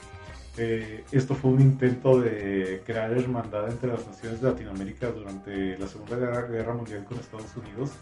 [0.56, 6.16] esto fue un intento de crear hermandad entre las naciones de Latinoamérica durante la Segunda
[6.16, 7.92] Guerra, Guerra Mundial con Estados Unidos.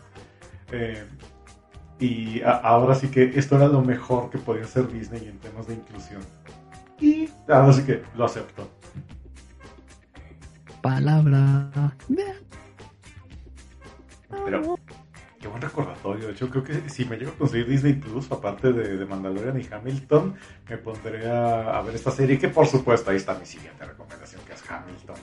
[1.99, 5.67] y a, ahora sí que esto era lo mejor que podía hacer Disney en temas
[5.67, 6.23] de inclusión.
[7.01, 8.69] Y ahora sí que lo acepto.
[10.83, 11.71] Palabra.
[14.45, 14.77] Pero,
[15.43, 16.31] qué buen recordatorio.
[16.31, 20.35] Yo creo que si me llego a conseguir Disney Plus, aparte de, Mandalorian y Hamilton,
[20.71, 22.39] me pondré a, a, ver esta serie.
[22.39, 25.17] Que por supuesto, ahí está mi siguiente recomendación, que es Hamilton.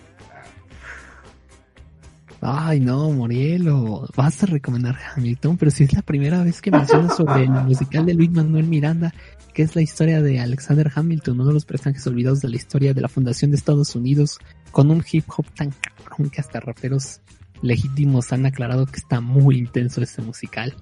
[2.42, 7.18] Ay, no, Morielo, vas a recomendar Hamilton, pero si es la primera vez que mencionas
[7.18, 9.14] sobre el musical de Luis Manuel Miranda,
[9.54, 12.94] que es la historia de Alexander Hamilton, uno de los personajes olvidados de la historia
[12.94, 14.40] de la fundación de Estados Unidos,
[14.72, 17.20] con un hip hop tan cabrón que hasta raperos
[17.62, 20.76] legítimos han aclarado que está muy intenso este musical.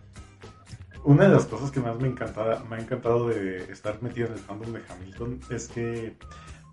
[1.04, 4.40] Una de las cosas que más me, encanta, ha encantado de estar metido en el
[4.40, 6.18] fandom de Hamilton es que,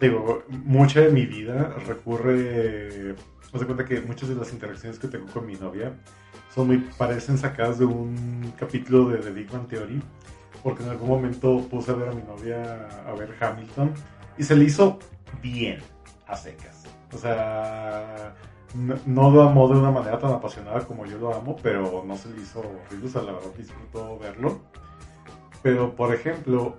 [0.00, 3.14] digo, mucha de mi vida recurre
[3.54, 5.94] me doy cuenta que muchas de las interacciones que tengo con mi novia
[6.52, 10.02] son muy, parecen sacadas de un capítulo de The Big Bang Theory,
[10.64, 13.94] porque en algún momento puse a ver a mi novia a ver Hamilton
[14.36, 14.98] y se le hizo
[15.40, 15.78] bien
[16.26, 16.82] a secas.
[17.12, 18.34] O sea,
[18.74, 22.28] no, lo amó de una manera tan apasionada como yo lo amo, pero no se
[22.30, 24.60] le hizo horrible, o sea, la verdad disfruto verlo.
[25.62, 26.76] Pero, por ejemplo,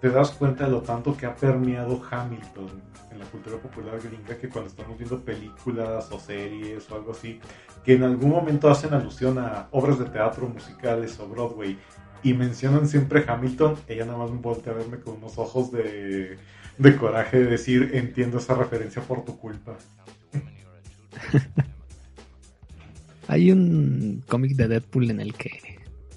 [0.00, 2.70] te das cuenta de lo tanto que ha permeado Hamilton
[3.10, 7.40] en la cultura popular gringa que cuando estamos viendo películas o series o algo así,
[7.84, 11.78] que en algún momento hacen alusión a obras de teatro, musicales o Broadway
[12.22, 16.38] y mencionan siempre Hamilton, ella nada más me voltea a verme con unos ojos de
[16.98, 19.76] coraje de decir entiendo esa referencia por tu culpa.
[23.28, 25.50] Hay un cómic de Deadpool en el que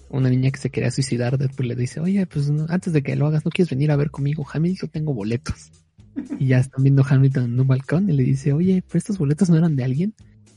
[0.10, 3.28] una niña que se quería suicidar, Deadpool le dice, oye, pues antes de que lo
[3.28, 4.46] hagas, ¿no quieres venir a ver conmigo?
[4.52, 5.72] Hamilton, tengo boletos.
[6.40, 9.50] Y ya están viendo Hamilton en un balcón y le dice, oye, pero estos boletos
[9.50, 10.14] no eran de alguien.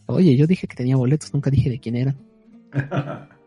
[0.07, 2.16] Oye, yo dije que tenía boletos, nunca dije de quién eran.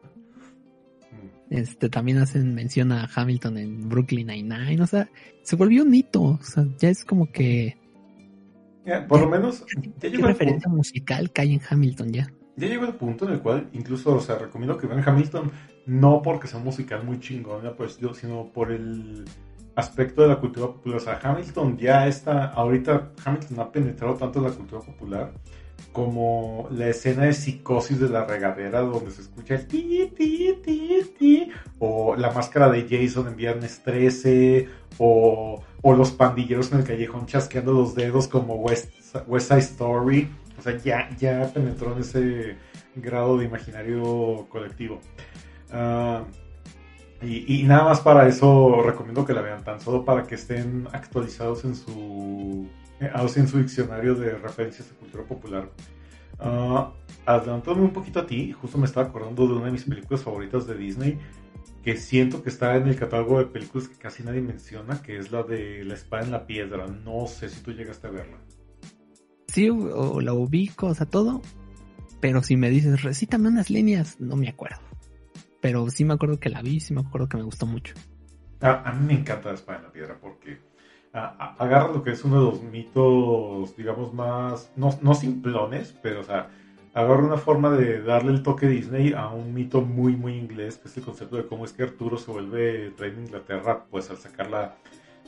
[1.51, 4.81] Este, también hacen mención a Hamilton en Brooklyn Nine-Nine.
[4.81, 5.09] O sea,
[5.43, 6.21] se volvió un hito.
[6.21, 7.77] O sea, ya es como que.
[8.85, 9.65] Ya, por lo menos.
[9.99, 12.31] Ya ¿Qué referencia musical cae en Hamilton ya?
[12.55, 15.51] Ya llegó el punto en el cual, incluso, o sea, recomiendo que vean Hamilton,
[15.85, 19.25] no porque sea un musical muy chingón, pues, sino por el
[19.75, 20.97] aspecto de la cultura popular.
[20.97, 25.31] O sea, Hamilton ya está, ahorita Hamilton ha penetrado tanto en la cultura popular
[25.91, 31.01] como la escena de psicosis de la regadera donde se escucha el ti, ti, ti,
[31.17, 34.67] ti, o la máscara de Jason en Viernes 13,
[34.97, 38.93] o, o los pandilleros en el callejón chasqueando los dedos como West,
[39.27, 40.29] West Side Story.
[40.57, 42.55] O sea, ya, ya penetró en ese
[42.95, 44.99] grado de imaginario colectivo.
[45.73, 46.25] Uh,
[47.23, 51.63] y, nada más para eso recomiendo que la vean, tan solo para que estén actualizados
[51.65, 52.67] en su,
[53.05, 55.69] eh, en su diccionario de referencias de cultura popular.
[56.39, 56.91] Uh,
[57.25, 60.65] adelantándome un poquito a ti, justo me estaba acordando de una de mis películas favoritas
[60.65, 61.19] de Disney,
[61.83, 65.31] que siento que está en el catálogo de películas que casi nadie menciona, que es
[65.31, 66.87] la de La espada en la piedra.
[66.87, 68.37] No sé si tú llegaste a verla.
[69.47, 71.41] Sí, o la ubico, o sea, todo.
[72.21, 74.79] Pero si me dices, recítame unas líneas, no me acuerdo.
[75.59, 77.95] Pero sí me acuerdo que la vi, sí me acuerdo que me gustó mucho.
[78.61, 80.59] A, mí me encanta la espada en la piedra porque
[81.13, 86.23] agarra lo que es uno de los mitos, digamos, más, no, no simplones, pero o
[86.23, 86.49] sea,
[86.93, 90.87] agarra una forma de darle el toque Disney a un mito muy, muy inglés, que
[90.87, 94.17] es el concepto de cómo es que Arturo se vuelve rey de Inglaterra, pues al
[94.17, 94.75] sacar la,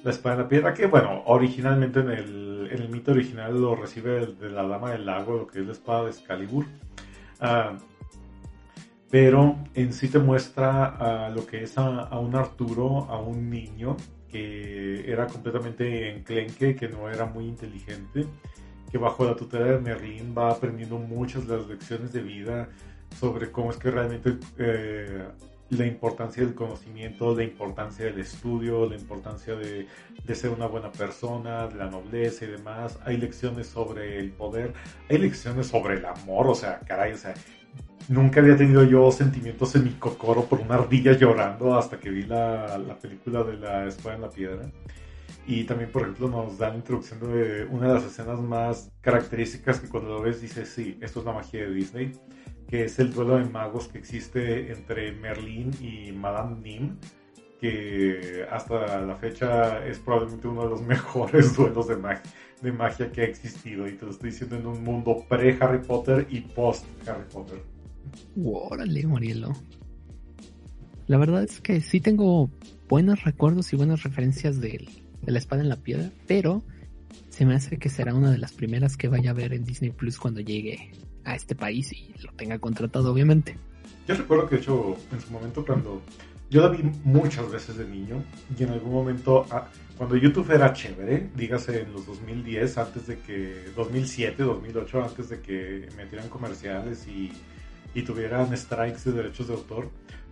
[0.03, 4.25] la espada en la piedra, que bueno, originalmente en el, el mito original lo recibe
[4.25, 6.65] de, la Dama del Lago, lo que es la espada de Excalibur.
[7.41, 7.77] Uh,
[9.09, 13.95] pero en sí te muestra lo que es a, un Arturo, a un niño
[14.33, 18.25] que era completamente enclenque, que no era muy inteligente,
[18.91, 22.67] que bajo la tutela de Merlin va aprendiendo muchas las lecciones de vida
[23.19, 25.23] sobre cómo es que realmente eh,
[25.69, 29.87] la importancia del conocimiento, la importancia del estudio, la importancia de,
[30.33, 32.97] ser una buena persona, de la nobleza y demás.
[33.05, 34.73] Hay lecciones sobre el poder,
[35.09, 37.35] hay lecciones sobre el amor, o sea, caray, o sea,
[38.09, 42.23] Nunca había tenido yo sentimientos en mi cocoro por una ardilla llorando hasta que vi
[42.23, 44.69] la, la película de la espada en la piedra.
[45.45, 49.79] Y también, por ejemplo, nos da la introducción de una de las escenas más características
[49.79, 52.11] que cuando lo ves dices, sí, esto es la magia de Disney,
[52.67, 56.97] que es el duelo de magos que existe entre Merlín y Madame Nim,
[57.63, 62.21] que hasta la fecha es probablemente uno de los mejores duelos de magia,
[62.61, 63.87] de magia que ha existido.
[63.87, 67.63] Y te lo estoy diciendo en un mundo pre-Harry Potter y post-Harry Potter.
[68.43, 69.53] Órale, Morielo.
[71.07, 72.49] La verdad es que sí tengo
[72.89, 74.85] buenos recuerdos y buenas referencias de,
[75.25, 76.63] la espada en la piedra, pero
[77.29, 79.91] se me hace que será una de las primeras que vaya a ver en Disney
[79.91, 80.91] Plus cuando llegue
[81.23, 83.55] a este país y lo tenga contratado, obviamente.
[84.05, 86.01] Yo recuerdo que, de hecho, en su momento, cuando
[86.53, 88.23] yo la vi muchas veces de niño
[88.57, 93.17] y en algún momento, ah, cuando YouTube era chévere, dígase en los 2010, antes de
[93.17, 97.31] que, 2007, 2008, antes de que metieran comerciales y
[97.93, 99.89] y tuvieran strikes de derechos de autor,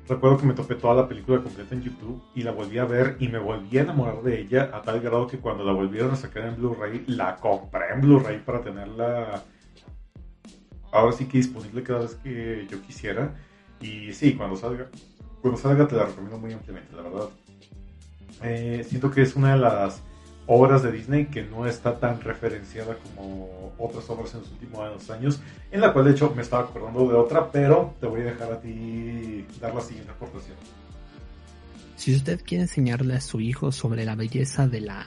[0.08, 3.18] recuerdo que me topé toda la película completa en YouTube y la volví a ver
[3.20, 6.16] y me volví a enamorar de ella a tal grado que cuando la volvieron a
[6.16, 9.44] sacar en Blu-ray, la compré en Blu-ray para tenerla
[10.92, 13.36] ahora sí que disponible cada vez que yo quisiera.
[13.80, 14.90] Y sí, cuando salga,
[15.42, 17.30] cuando salga te la recomiendo muy ampliamente, la verdad.
[18.44, 20.02] Eh, siento que es una de las
[20.48, 25.40] obras de Disney que no está tan referenciada como otras obras en los últimos años,
[25.72, 28.52] en la cual de hecho me estaba acordando de otra, pero te voy a dejar
[28.52, 30.58] a ti dar la siguiente aportación.
[31.96, 35.06] Si usted quiere enseñarle a su hijo sobre la belleza de la,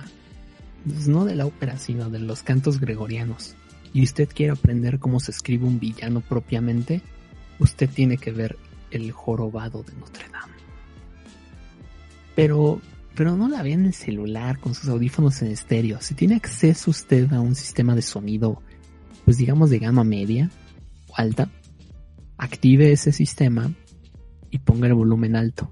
[0.87, 3.57] pues no de la ópera, sino de los cantos gregorianos,
[3.93, 7.03] y usted quiere aprender cómo se escribe un villano propiamente,
[7.59, 8.57] usted tiene que ver
[8.95, 10.55] El jorobado de Notre Dame.
[12.35, 12.81] Pero
[13.15, 16.01] pero no la ve en el celular con sus audífonos en estéreo.
[16.01, 18.61] Si tiene acceso usted a un sistema de sonido,
[19.25, 20.51] pues digamos de gama media
[21.09, 21.49] o alta,
[22.39, 23.73] active ese sistema
[24.51, 25.71] y ponga el volumen alto.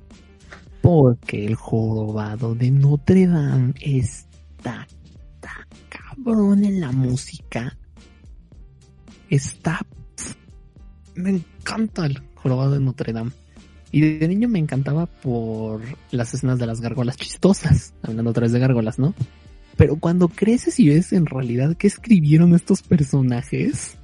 [0.82, 4.86] Porque el jorobado de Notre Dame está
[5.88, 7.76] cabrón en la música.
[9.28, 9.80] Está...
[11.14, 13.32] Me encanta el jorobado de Notre Dame.
[13.90, 18.52] Y de niño me encantaba por las escenas de las gárgolas chistosas, hablando otra vez
[18.52, 19.14] de gárgolas, ¿no?
[19.76, 23.96] Pero cuando creces y ves en realidad qué escribieron estos personajes,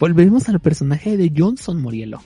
[0.00, 2.20] volvemos al personaje de Johnson Morielo.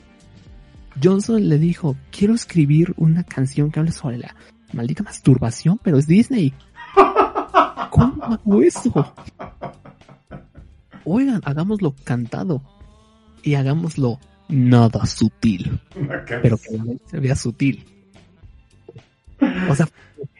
[1.02, 4.34] Johnson le dijo, quiero escribir una canción que hable sobre la
[4.72, 6.52] maldita masturbación, pero es Disney.
[7.90, 9.14] ¿Cómo hago eso?
[11.04, 12.62] Oigan, hagámoslo cantado
[13.42, 14.18] y hagámoslo
[14.51, 15.80] nada sutil,
[16.42, 17.84] pero que se vea sutil.
[19.68, 19.88] O sea,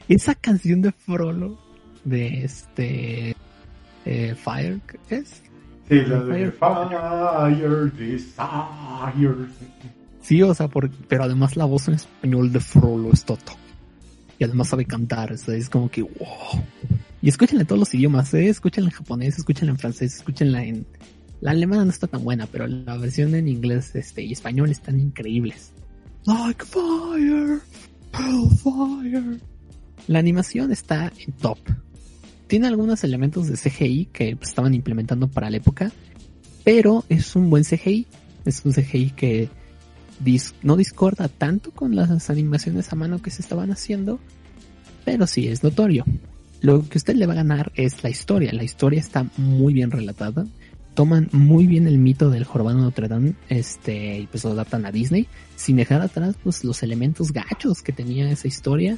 [0.07, 1.57] esa canción de Frollo,
[2.03, 3.35] de este
[4.05, 5.41] eh, Fire, ¿qué es?
[5.89, 6.91] Sí, la de Fire.
[7.57, 9.47] Fire Desire.
[10.21, 13.53] Sí, o sea, por- pero además la voz en español de Frollo es toto.
[14.37, 16.63] Y además sabe cantar, o sea, es como que wow.
[17.21, 18.49] Y escúchenla en todos los idiomas, ¿eh?
[18.49, 20.85] Escúchenla en japonés, escúchenla en francés, escúchenla en...
[21.41, 24.99] La alemana no está tan buena, pero la versión en inglés este, y español están
[24.99, 25.71] increíbles.
[26.25, 27.59] Like fire,
[28.13, 29.39] hellfire.
[30.07, 31.57] La animación está en top.
[32.47, 35.91] Tiene algunos elementos de CGI que estaban implementando para la época,
[36.63, 38.05] pero es un buen CGI.
[38.45, 39.49] Es un CGI que
[40.23, 44.19] dis- no discorda tanto con las animaciones a mano que se estaban haciendo,
[45.05, 46.05] pero sí es notorio.
[46.61, 48.51] Lo que usted le va a ganar es la historia.
[48.53, 50.45] La historia está muy bien relatada.
[50.93, 54.91] Toman muy bien el mito del jorobado Notre Dame, este, y pues lo adaptan a
[54.91, 58.97] Disney, sin dejar atrás pues, los elementos gachos que tenía esa historia.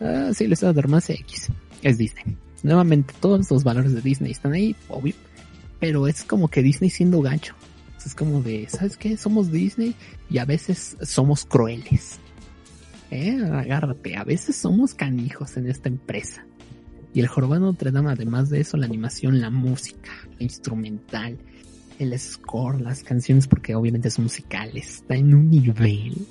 [0.00, 1.50] Ah, sí, historia de romance X.
[1.82, 2.36] Es Disney.
[2.62, 5.14] Nuevamente, todos los valores de Disney están ahí, obvio.
[5.80, 7.54] Pero es como que Disney siendo gacho.
[8.04, 9.16] Es como de, ¿sabes qué?
[9.16, 9.94] Somos Disney
[10.28, 12.18] y a veces somos crueles.
[13.10, 16.44] Eh, agárrate, a veces somos canijos en esta empresa.
[17.14, 21.38] Y el Jorobado Notre Dame, además de eso, la animación, la música, la instrumental,
[22.00, 26.26] el score, las canciones, porque obviamente son musicales, está en un nivel.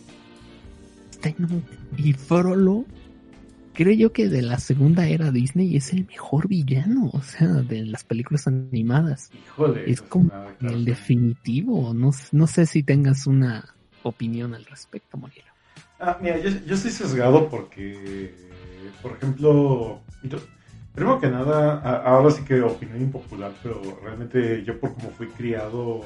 [1.10, 1.64] Está en un...
[1.96, 2.84] Y Frollo,
[3.74, 7.86] creo yo que de la segunda era Disney es el mejor villano, o sea, de
[7.86, 9.30] las películas animadas.
[9.34, 9.90] Híjole.
[9.90, 10.76] Es como nada, claro.
[10.76, 13.74] el definitivo, no, no sé si tengas una
[14.04, 15.48] opinión al respecto, Morielo.
[15.98, 18.36] Ah, mira, yo, yo estoy sesgado porque,
[19.02, 20.40] por ejemplo, yo-
[20.94, 26.02] primero que nada, ahora sí que opinión impopular, pero realmente yo por como fui criado,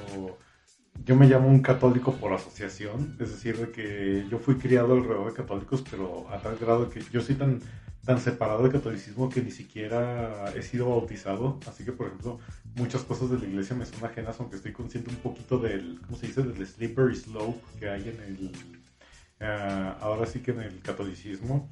[1.06, 5.28] yo me llamo un católico por asociación, es decir, de que yo fui criado alrededor
[5.28, 7.60] de católicos, pero a tal grado que yo soy tan,
[8.06, 12.40] tan separado del catolicismo que ni siquiera he sido bautizado, así que, por ejemplo,
[12.76, 16.18] muchas cosas de la iglesia me son ajenas, aunque estoy consciente un poquito del, ¿cómo
[16.18, 18.52] se dice?, del slippery slope que hay en el
[19.40, 21.70] Ah, ahora sí que en el catolicismo.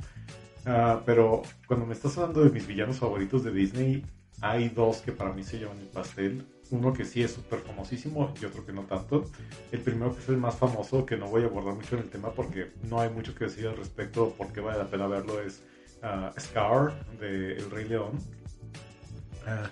[0.66, 4.04] Ah, pero cuando me estás hablando de mis villanos favoritos de Disney,
[4.42, 6.46] hay dos que para mí se llevan el pastel.
[6.72, 9.30] Uno que sí es súper famosísimo y otro que no tanto.
[9.72, 12.10] El primero que es el más famoso, que no voy a abordar mucho en el
[12.10, 15.62] tema porque no hay mucho que decir al respecto, porque vale la pena verlo, es
[16.02, 18.14] ah, Scar de El Rey León.
[19.46, 19.70] Ah,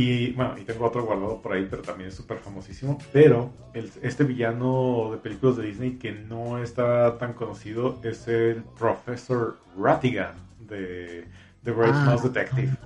[0.00, 2.98] y bueno, y tengo otro guardado por ahí, pero también es súper famosísimo.
[3.12, 8.62] Pero el- este villano de películas de Disney que no está tan conocido es el
[8.78, 10.34] Professor Ratigan
[10.68, 11.26] de
[11.64, 12.04] The Great Ah.
[12.06, 12.76] Mouse Detective.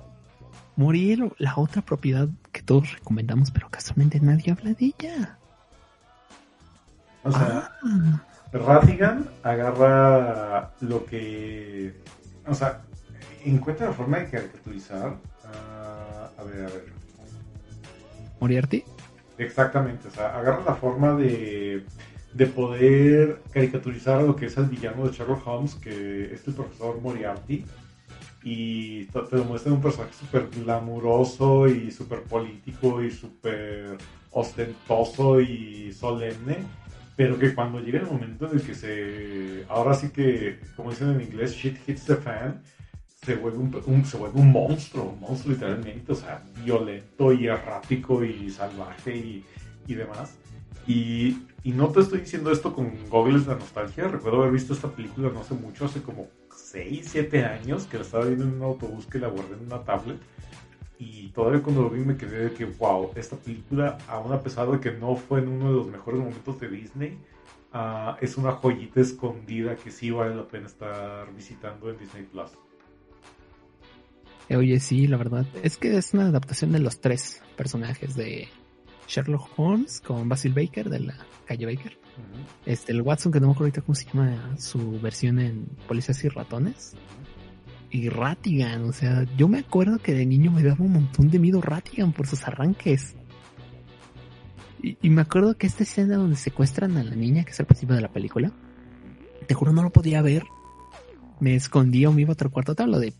[0.75, 5.37] Morielo, la otra propiedad que todos recomendamos, pero casualmente nadie habla de ella.
[7.23, 11.93] O sea, Ah, Ratigan agarra lo que.
[12.47, 12.81] O sea,
[13.45, 15.15] encuentra la forma de caricaturizar.
[15.45, 17.02] ah, a ver, a ver.
[18.43, 18.83] Moriarty.
[19.37, 21.85] Exactamente, o sea, agarra la forma de,
[22.33, 26.53] de poder caricaturizar a lo que es el villano de Sherlock Holmes, que es el
[26.53, 27.65] profesor Moriarty,
[28.43, 33.97] y te lo un personaje súper glamuroso y súper político y súper
[34.31, 36.57] ostentoso y solemne,
[37.15, 41.11] pero que cuando llega el momento en el que se, ahora sí que, como dicen
[41.11, 42.61] en inglés, shit hits the fan,
[43.25, 47.47] se vuelve un, un- se vuelve un monstruo, un monstruo literalmente, o sea, violento y
[47.47, 49.45] errático y salvaje y,
[49.87, 50.35] y demás.
[50.85, 54.89] Y, y no te estoy diciendo esto con gogles de nostalgia, recuerdo haber visto esta
[54.89, 58.63] película no hace mucho, hace como 6, 7 años, que la estaba viendo en un
[58.63, 60.17] autobús que la guardé en una tablet.
[60.99, 64.69] Y todavía cuando lo vi me quedé de que, wow, esta película, aún a pesar
[64.69, 67.17] de que no fue en uno de los mejores momentos de Disney,
[67.73, 72.51] ah, es una joyita escondida que sí vale la pena estar visitando en Disney Plus.
[74.53, 75.45] Eh, Oye, sí, la verdad.
[75.63, 78.47] Es que es una adaptación de los tres personajes de
[79.07, 81.97] Sherlock Holmes con Basil Baker de la calle Baker.
[82.65, 86.23] Este, el Watson, que no me acuerdo ahorita cómo se llama su versión en Policías
[86.23, 86.93] y Ratones.
[87.89, 91.39] Y Ratigan, o sea, yo me acuerdo que de niño me daba un montón de
[91.39, 93.15] miedo Ratigan por sus arranques.
[94.83, 97.65] Y, y me acuerdo que esta escena donde secuestran a la niña, que es el
[97.65, 98.51] principio de la película,
[99.47, 100.43] te juro no lo podía ver.
[101.39, 102.75] Me escondía o me iba a otro cuarto.
[102.75, 103.13] Te hablo de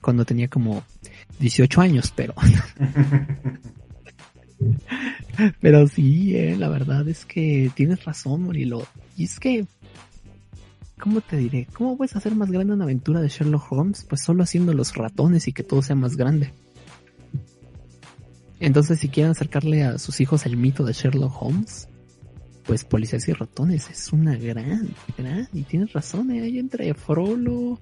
[0.00, 0.82] cuando tenía como
[1.40, 2.34] 18 años, pero
[5.60, 8.86] pero sí, eh, la verdad es que tienes razón, Murilo.
[9.16, 9.66] Y es que,
[10.98, 11.66] ¿cómo te diré?
[11.72, 14.04] ¿Cómo puedes hacer más grande una aventura de Sherlock Holmes?
[14.08, 16.52] Pues solo haciendo los ratones y que todo sea más grande.
[18.60, 21.88] Entonces, si quieren acercarle a sus hijos el mito de Sherlock Holmes,
[22.68, 26.42] pues Policías y Ratones es una gran, gran, y tienes razón, ¿eh?
[26.42, 27.80] ahí entre Frollo,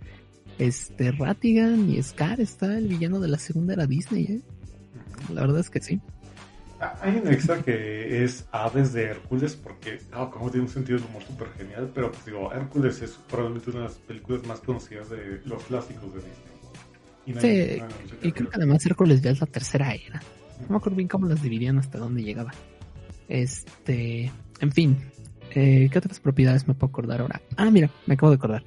[0.58, 4.40] este, Ratigan y Scar está el villano de la segunda era Disney, ¿eh?
[5.32, 6.00] La verdad es que sí.
[6.80, 10.98] Ah, Hay un extra que es Hades de Hércules, porque, ah, como tiene un sentido
[10.98, 14.60] de humor súper genial, pero pues digo, Hércules es probablemente una de las películas más
[14.60, 16.32] conocidas de los clásicos de Disney.
[17.26, 19.46] Y no hay- Sí, no hay mucho y creo que además Hércules ya es la
[19.46, 20.20] tercera era.
[20.62, 22.52] No me acuerdo bien cómo las dividían hasta dónde llegaba.
[23.28, 24.30] Este,
[24.60, 24.96] en fin,
[25.54, 27.40] eh, ¿qué otras propiedades me puedo acordar ahora?
[27.56, 28.62] Ah, mira, me acabo de acordar.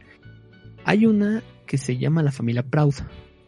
[0.85, 2.95] Hay una que se llama la familia Proud.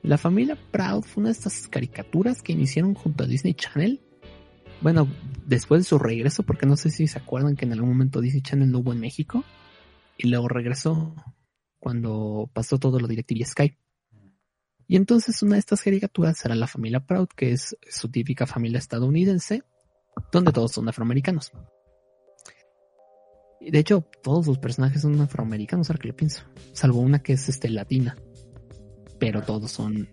[0.04, 4.00] La familia Proud fue una de estas caricaturas que iniciaron junto a Disney Channel.
[4.80, 5.08] Bueno,
[5.48, 8.44] después de su regreso, porque no sé si se acuerdan que en algún momento Disney
[8.44, 9.44] Channel no hubo en México.
[10.20, 11.16] Y luego regresó
[11.80, 13.76] cuando pasó todo lo DirecTV Sky.
[14.88, 18.78] Y entonces una de estas caricaturas era la familia Proud, que es su típica familia
[18.78, 19.64] estadounidense,
[20.32, 21.52] donde todos son afroamericanos.
[23.70, 26.44] De hecho, todos los personajes son afroamericanos, ahora que lo pienso.
[26.74, 28.18] Salvo una que es este latina.
[29.20, 30.10] Pero todos son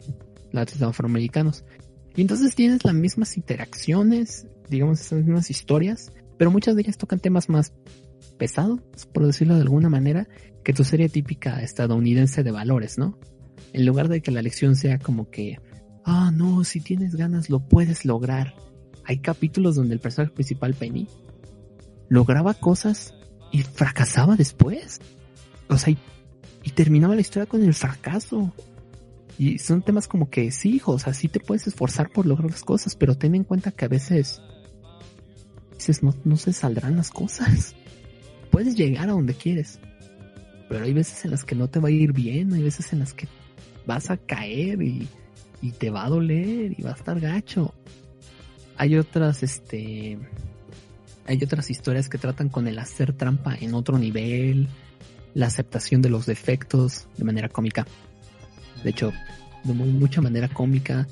[0.52, 1.64] latinos afroamericanos.
[2.14, 7.20] Y entonces tienes las mismas interacciones, digamos, esas mismas historias, pero muchas de ellas tocan
[7.20, 7.72] temas más
[8.38, 8.80] pesados,
[9.12, 10.28] por decirlo de alguna manera,
[10.64, 13.18] que tu serie típica estadounidense de valores, ¿no?
[13.72, 15.58] En lugar de que la lección sea como que,
[16.04, 18.54] ah, no, si tienes ganas lo puedes lograr.
[19.04, 21.08] Hay capítulos donde el personaje principal, Penny,
[22.08, 23.14] lograba cosas
[23.50, 25.00] y fracasaba después.
[25.68, 28.52] O sea, y, terminaba la historia con el fracaso.
[29.38, 32.50] Y son temas como que sí, hijo, o sea, sí te puedes esforzar por lograr
[32.50, 34.42] las cosas, pero ten en cuenta que a veces
[35.74, 37.74] dices, no, no se saldrán las cosas.
[38.50, 39.78] Puedes llegar a donde quieres,
[40.68, 42.98] pero hay veces en las que no te va a ir bien, hay veces en
[42.98, 43.28] las que
[43.86, 45.06] vas a caer y,
[45.62, 47.74] y te va a doler y va a estar gacho.
[48.76, 50.18] Hay otras, este,
[51.28, 54.66] hay otras historias que tratan con el hacer trampa en otro nivel,
[55.34, 57.86] la aceptación de los defectos de manera cómica.
[58.82, 59.12] De hecho,
[59.62, 61.06] de mu- mucha manera cómica,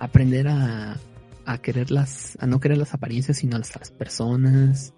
[0.00, 0.98] aprender a,
[1.46, 4.92] a quererlas, a no querer las apariencias, sino a las, las personas.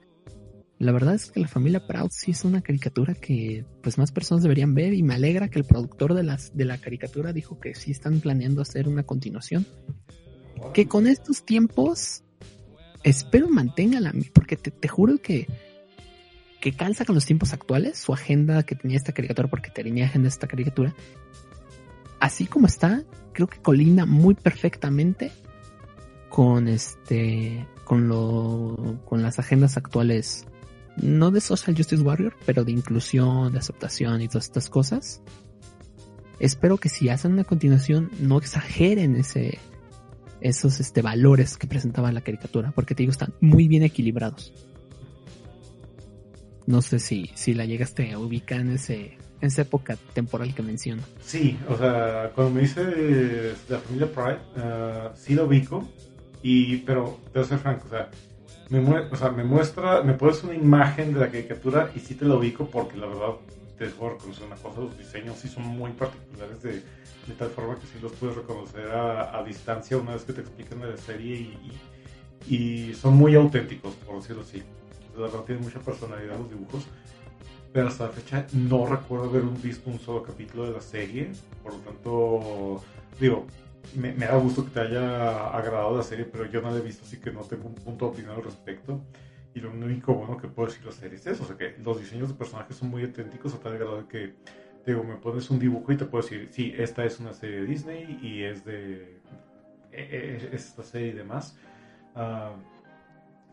[0.79, 4.43] La verdad es que la familia Proud sí es una caricatura que pues más personas
[4.43, 7.75] deberían ver y me alegra que el productor de las de la caricatura dijo que
[7.75, 9.67] sí están planeando hacer una continuación.
[10.73, 12.25] Que con estos tiempos
[13.03, 15.47] espero mantengan la porque te, te juro que
[16.61, 20.29] que calza con los tiempos actuales, su agenda que tenía esta caricatura porque tenía agenda
[20.29, 20.95] esta caricatura.
[22.21, 25.33] Así como está, creo que colinda muy perfectamente
[26.29, 30.47] con este con lo con las agendas actuales
[30.97, 35.23] no de Social Justice Warrior, pero de inclusión, de aceptación y todas estas cosas.
[36.39, 39.59] Espero que si hacen una continuación no exageren ese
[40.41, 44.53] esos este valores que presentaba la caricatura, porque te digo están muy bien equilibrados.
[46.67, 50.63] No sé si si la llegaste a ubicar en ese en esa época temporal que
[50.63, 51.03] menciono.
[51.23, 55.89] Sí, o sea, cuando me dice la familia Pride, ah, sí lo ubico,
[56.43, 58.11] y, pero te voy a ser franco, o sea,
[58.69, 62.15] me, mue- o sea, me muestra, me pones una imagen de la caricatura y sí
[62.15, 63.31] te lo ubico porque la verdad
[63.87, 67.77] te puedo reconocer una cosa, los diseños sí son muy particulares de, de tal forma
[67.77, 70.97] que sí los puedes reconocer a, a distancia una vez que te explican de la
[70.97, 71.73] serie y,
[72.47, 74.63] y, y son muy auténticos, por decirlo así.
[75.17, 76.87] La verdad tienen mucha personalidad los dibujos
[77.73, 81.31] pero hasta la fecha no recuerdo haber visto un solo capítulo de la serie,
[81.63, 82.83] por lo tanto,
[83.21, 83.47] digo,
[83.95, 86.81] me, me da gusto que te haya agradado la serie, pero yo no la he
[86.81, 89.01] visto, así que no tengo un punto de opinión al respecto.
[89.55, 91.77] Y lo único bueno que puedo decir de la serie es eso, o sea que
[91.83, 94.35] los diseños de personajes son muy auténticos a tal grado de que,
[94.87, 97.67] digo, me pones un dibujo y te puedo decir, sí, esta es una serie de
[97.67, 99.21] Disney y es de
[99.91, 101.57] e- e- esta serie y demás.
[102.15, 102.55] Ah,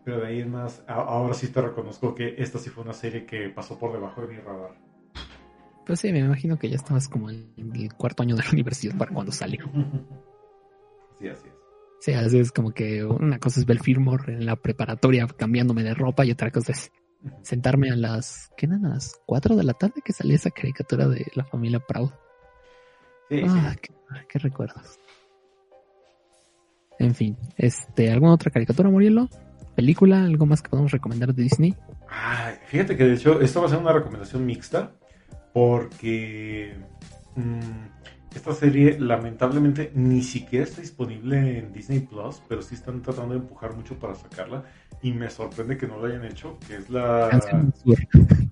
[0.06, 3.26] pero de ahí en más, ahora sí te reconozco que esta sí fue una serie
[3.26, 4.76] que pasó por debajo de mi radar.
[5.86, 8.96] Pues sí, me imagino que ya estabas como en el cuarto año de la universidad
[8.98, 9.66] para cuando salió.
[11.18, 11.57] Sí, así es.
[12.16, 16.26] Así es como que una cosa es ver Fillmore en la preparatoria cambiándome de ropa
[16.26, 16.92] y otra cosa es
[17.42, 18.86] sentarme a las, ¿qué eran?
[18.86, 22.12] A las 4 de la tarde que salía esa caricatura de la familia Proud.
[23.30, 23.80] Sí, Ah, sí.
[23.82, 23.94] qué,
[24.30, 25.00] qué recuerdos.
[27.00, 29.28] En fin, este, ¿alguna otra caricatura, Murielo?
[29.76, 30.24] ¿Película?
[30.24, 31.76] ¿Algo más que podemos recomendar de Disney?
[32.10, 34.94] Ay, fíjate que de hecho esto va a ser una recomendación mixta
[35.54, 36.76] porque
[37.36, 37.62] mm,
[38.38, 43.40] esta serie lamentablemente ni siquiera está disponible en Disney Plus, pero sí están tratando de
[43.40, 44.64] empujar mucho para sacarla
[45.02, 47.30] y me sorprende que no lo hayan hecho, que es la...
[47.32, 47.98] Canción del Sur.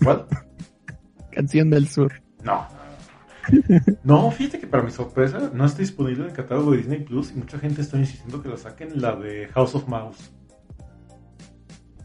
[0.04, 0.26] ¿Cuál?
[1.32, 2.14] Canción del Sur.
[2.44, 2.68] No.
[4.04, 7.32] No, fíjate que para mi sorpresa no está disponible en el catálogo de Disney Plus
[7.32, 10.32] y mucha gente está insistiendo que la saquen la de House of Mouse.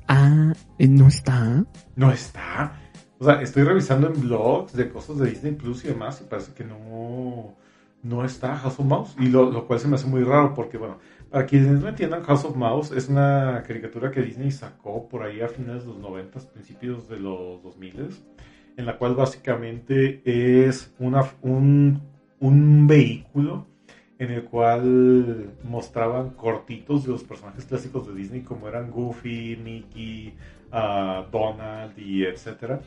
[0.07, 1.65] Ah, eh, no está.
[1.97, 2.79] No está.
[3.19, 6.53] O sea, estoy revisando en blogs de cosas de Disney Plus y demás y parece
[6.53, 7.57] que no,
[8.03, 9.17] no está House of Mouse.
[9.19, 10.99] Y lo, lo cual se me hace muy raro porque, bueno,
[11.31, 15.41] para quienes no entiendan, House of Mouse es una caricatura que Disney sacó por ahí
[15.41, 18.11] a finales de los 90, principios de los 2000,
[18.77, 22.03] en la cual básicamente es una, un,
[22.41, 23.67] un vehículo
[24.19, 30.35] en el cual mostraban cortitos de los personajes clásicos de Disney como eran Goofy, Mickey,
[30.73, 32.81] ah, Donald y etcétera.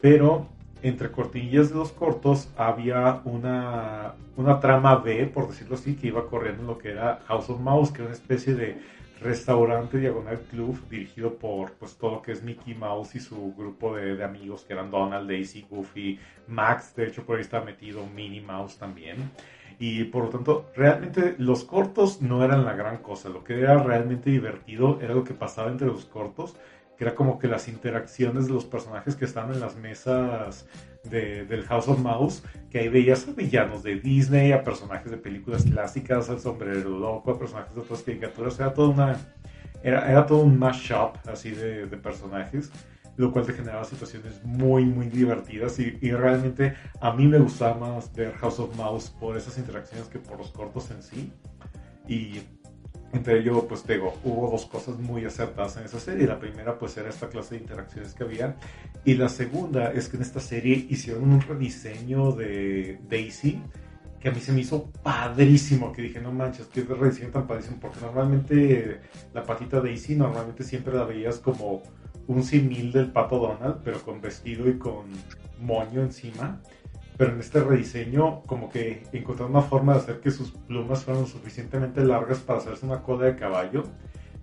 [0.00, 0.46] Pero
[0.82, 6.26] entre cortinillas de los cortos había una, una trama B, por decirlo así, que iba
[6.26, 8.78] corriendo en lo que era House of Mouse, que era una especie de
[9.20, 13.94] restaurante diagonal club dirigido por pues todo lo que es Mickey Mouse y su grupo
[13.94, 16.18] de, de, amigos que eran Donald, Daisy, Goofy,
[16.48, 19.30] Max, de hecho por ahí está metido Minnie Mouse también.
[19.78, 23.30] Y por lo tanto, realmente los cortos no eran la gran cosa.
[23.30, 26.54] Lo que era realmente divertido era lo que pasaba entre los cortos,
[27.00, 30.66] que era como que las interacciones de los personajes que estaban en las mesas
[31.04, 35.16] de, del House of Mouse, que ahí veías a villanos de Disney, a personajes de
[35.16, 38.60] películas clásicas, al sombrero loco, a personajes de otras caricaturas.
[38.60, 39.16] Era todo una.
[39.82, 42.70] Era, era todo un mashup así de, de personajes
[43.16, 47.78] lo cual te generaba situaciones muy, muy divertidas y, y, realmente a mí me gustaba
[47.78, 51.32] más ver House of Mouse por esas interacciones que por los cortos en sí.
[52.08, 52.40] Y
[53.12, 56.26] entre ello, pues te digo, hubo dos cosas muy acertadas en esa serie.
[56.26, 58.56] La primera, pues era esta clase de interacciones que había.
[59.04, 63.60] Y la segunda es que en esta serie hicieron un rediseño de Daisy
[64.20, 67.78] que a mí se me hizo padrísimo, que dije, no manches, qué rediseño tan padrísimo,
[67.80, 69.00] porque normalmente
[69.32, 71.82] la patita Daisy normalmente siempre la veías como
[72.26, 75.06] un simil del pato Donald, pero con vestido y con
[75.58, 76.60] moño encima.
[77.20, 81.26] Pero en este rediseño, como que encontraron una forma de hacer que sus plumas fueran
[81.26, 83.84] suficientemente largas para hacerse una cola de caballo.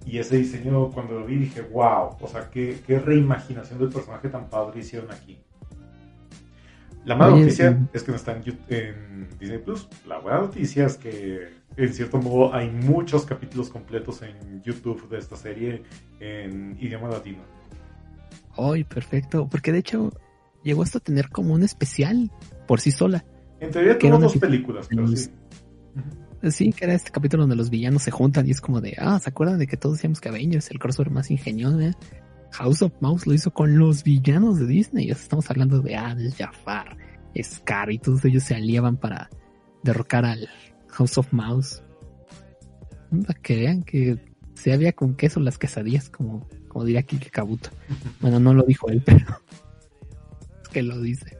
[0.06, 4.30] Y ese diseño, cuando lo vi, dije, wow, o sea, qué, qué reimaginación del personaje
[4.30, 5.40] tan padre hicieron aquí.
[7.04, 7.86] La mala Oye, noticia sí.
[7.94, 9.88] es que no está en, en, Disney Plus.
[10.06, 15.18] La buena noticia es que, en cierto modo, hay muchos capítulos completos en YouTube de
[15.18, 15.82] esta serie
[16.20, 17.40] en idioma latino.
[18.56, 19.48] ¡Ay, perfecto!
[19.50, 20.14] Porque de hecho
[20.62, 22.30] llegó hasta tener como un especial
[22.68, 23.26] por sí sola.
[23.60, 25.30] En teoría tuvo dos películas, pero sí.
[26.52, 29.20] Sí, que era este capítulo donde los villanos se juntan y es como de, ah,
[29.20, 31.80] ¿se acuerdan de que todos decíamos que Avengers, el crossover más ingenioso?
[31.80, 31.94] Eh?
[32.52, 35.10] House of Mouse lo hizo con los villanos de Disney.
[35.10, 36.98] Estamos hablando de Adel, Jafar,
[37.42, 39.30] Scar y todos ellos se aliaban para
[39.84, 40.48] derrocar al
[40.90, 41.84] House of Mouse.
[43.26, 44.18] Para que vean que
[44.54, 47.70] se había con queso las quesadillas, como, como diría Kike Kabuto.
[48.22, 49.26] Bueno, no lo dijo él, pero
[50.64, 51.37] es que lo dice.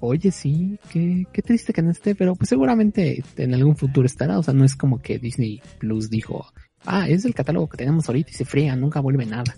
[0.00, 4.38] Oye, sí, qué, qué triste que no esté, pero pues seguramente en algún futuro estará.
[4.38, 6.46] O sea, no es como que Disney Plus dijo,
[6.86, 9.56] ah, es el catálogo que tenemos ahorita y se fría, nunca vuelve nada.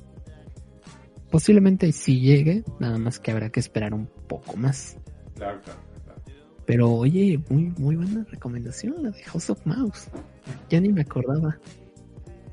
[1.30, 4.96] Posiblemente sí llegue, nada más que habrá que esperar un poco más.
[5.36, 6.22] Claro, claro, claro.
[6.66, 10.08] Pero oye, muy, muy buena recomendación la de House of Mouse.
[10.68, 11.58] Ya ni me acordaba.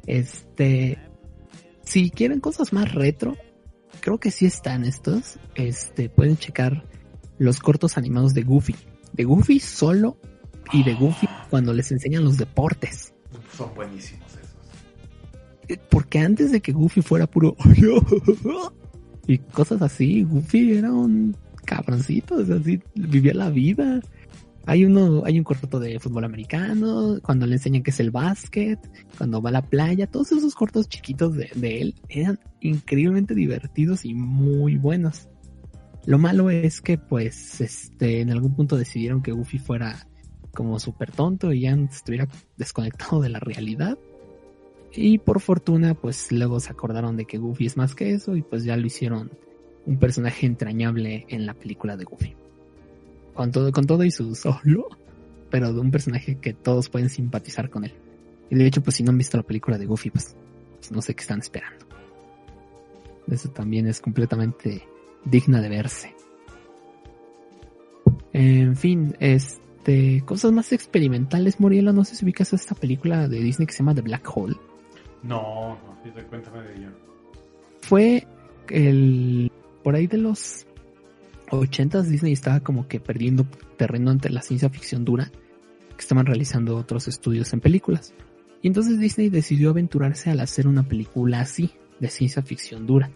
[0.05, 0.97] Este,
[1.83, 3.35] si quieren cosas más retro,
[3.99, 5.39] creo que sí están estos.
[5.55, 6.85] Este, pueden checar
[7.39, 8.75] los cortos animados de Goofy.
[9.13, 10.17] De Goofy solo
[10.71, 13.13] y de Goofy cuando les enseñan los deportes.
[13.57, 14.49] Son buenísimos esos.
[15.67, 17.55] Eh, porque antes de que Goofy fuera puro
[19.27, 21.35] y cosas así, Goofy era un
[21.65, 24.01] cabroncito, o sea, así vivía la vida.
[24.65, 28.79] Hay uno, hay un corto de fútbol americano, cuando le enseñan que es el básquet,
[29.17, 34.05] cuando va a la playa, todos esos cortos chiquitos de, de él eran increíblemente divertidos
[34.05, 35.28] y muy buenos.
[36.09, 40.07] Lo malo es que, pues, este, en algún punto decidieron que Goofy fuera
[40.55, 43.95] como súper tonto y ya estuviera desconectado de la realidad.
[44.91, 48.41] Y por fortuna, pues luego se acordaron de que Goofy es más que eso y
[48.41, 49.29] pues ya lo hicieron
[49.85, 52.35] un personaje entrañable en la película de Goofy.
[53.35, 54.87] Con todo, con todo y su solo,
[55.51, 57.93] pero de un personaje que todos pueden simpatizar con él.
[58.49, 60.35] Y de hecho, pues si no han visto la película de Goofy, pues,
[60.79, 61.85] pues no sé qué están esperando.
[63.27, 64.88] Eso también es completamente
[65.25, 66.15] digna de verse.
[68.33, 73.65] En fin, este, cosas más experimentales, Moriela, no sé si ubicas esta película de Disney
[73.65, 74.55] que se llama The Black Hole.
[75.23, 76.93] No, no, cuéntame de ella.
[77.81, 78.27] Fue
[78.69, 79.51] el,
[79.83, 80.67] por ahí de los
[81.51, 83.45] 80 Disney estaba como que perdiendo
[83.77, 85.31] terreno ante la ciencia ficción dura,
[85.95, 88.13] que estaban realizando otros estudios en películas.
[88.61, 93.09] Y entonces Disney decidió aventurarse al hacer una película así, de ciencia ficción dura.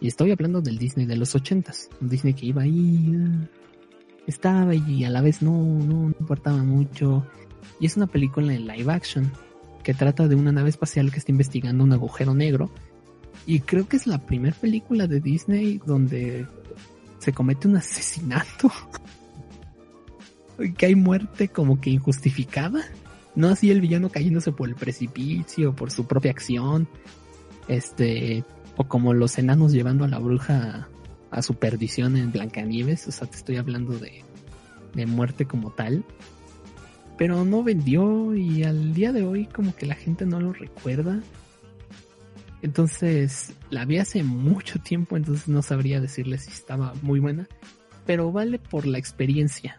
[0.00, 3.16] Y estoy hablando del Disney de los ochentas, un Disney que iba ahí,
[4.26, 7.26] estaba y a la vez no, no, no importaba mucho.
[7.80, 9.32] Y es una película en live action
[9.82, 12.70] que trata de una nave espacial que está investigando un agujero negro
[13.46, 16.46] Y creo que es la primera película de Disney donde
[17.18, 18.70] se comete un asesinato.
[20.76, 22.84] que hay muerte como que injustificada.
[23.34, 26.88] No así el villano cayéndose por el precipicio, por su propia acción.
[27.68, 28.44] Este,
[28.78, 30.88] o como los enanos llevando a la bruja
[31.32, 33.08] a su perdición en Blancanieves.
[33.08, 34.22] O sea, te estoy hablando de,
[34.94, 36.04] de muerte como tal.
[37.18, 41.20] Pero no vendió y al día de hoy como que la gente no lo recuerda.
[42.62, 47.48] Entonces la vi hace mucho tiempo, entonces no sabría decirle si estaba muy buena.
[48.06, 49.76] Pero vale por la experiencia.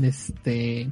[0.00, 0.90] Este.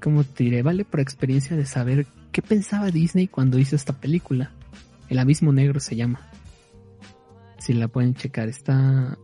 [0.00, 0.62] ¿Cómo te diré?
[0.62, 4.52] Vale por experiencia de saber qué pensaba Disney cuando hizo esta película.
[5.10, 6.30] El Abismo Negro se llama.
[7.58, 9.18] Si la pueden checar, está.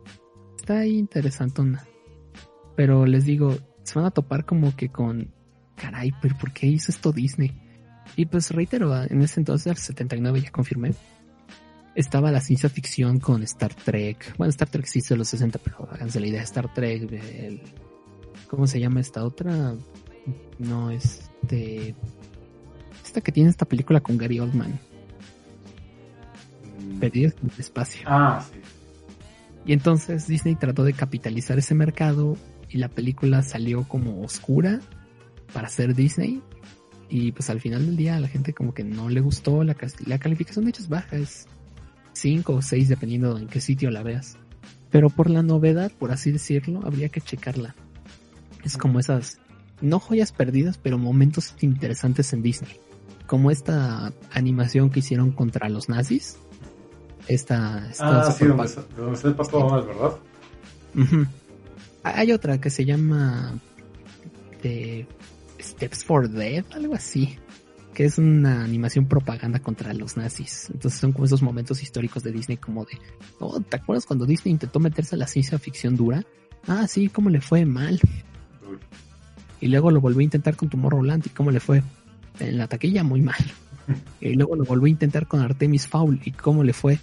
[0.59, 1.87] Está ahí interesantona.
[2.76, 5.32] Pero les digo, se van a topar como que con.
[5.76, 7.53] Caray, pero ¿por qué hizo esto Disney?
[8.16, 10.93] Y pues reitero, en ese entonces, el 79 ya confirmé,
[11.95, 14.37] estaba la ciencia ficción con Star Trek.
[14.39, 17.62] Bueno, Star Trek existe en los 60, pero háganse la idea, Star Trek,
[18.49, 19.74] ¿cómo se llama esta otra?
[20.59, 21.95] No, este...
[23.05, 24.80] Esta que tiene esta película con Gary Oldman.
[27.01, 28.03] En el espacio.
[28.07, 28.61] Ah, sí.
[29.66, 32.37] Y entonces Disney trató de capitalizar ese mercado
[32.70, 34.80] y la película salió como oscura
[35.53, 36.41] para ser Disney.
[37.09, 39.76] Y pues al final del día a la gente como que no le gustó, la,
[40.07, 41.47] la calificación de hecho es baja, es
[42.12, 44.39] 5 o 6 dependiendo en qué sitio la veas.
[44.91, 47.74] Pero por la novedad, por así decirlo, habría que checarla.
[48.64, 49.39] Es como esas,
[49.80, 52.76] no joyas perdidas, pero momentos interesantes en Disney.
[53.26, 56.39] Como esta animación que hicieron contra los nazis.
[57.29, 57.89] Esta...
[57.91, 60.16] esta ah, sí, donde, donde está el Pato Donald, ¿verdad?
[60.95, 61.27] Uh -huh.
[62.05, 63.59] Hay otra que se llama...
[64.62, 65.07] The
[65.61, 67.39] Steps for Death, algo así
[67.97, 70.68] que es una animación propaganda contra los nazis.
[70.70, 72.99] Entonces son como esos momentos históricos de Disney como de,
[73.41, 76.22] oh, ¿te acuerdas cuando Disney intentó meterse a la ciencia ficción dura?
[76.66, 77.99] Ah, sí, ¿cómo le fue mal?
[78.70, 78.77] Uy.
[79.62, 81.83] Y luego lo volvió a intentar con Tomorrowland y cómo le fue
[82.39, 83.39] en la taquilla muy mal.
[84.20, 86.99] y luego lo volvió a intentar con Artemis Fowl y cómo le fue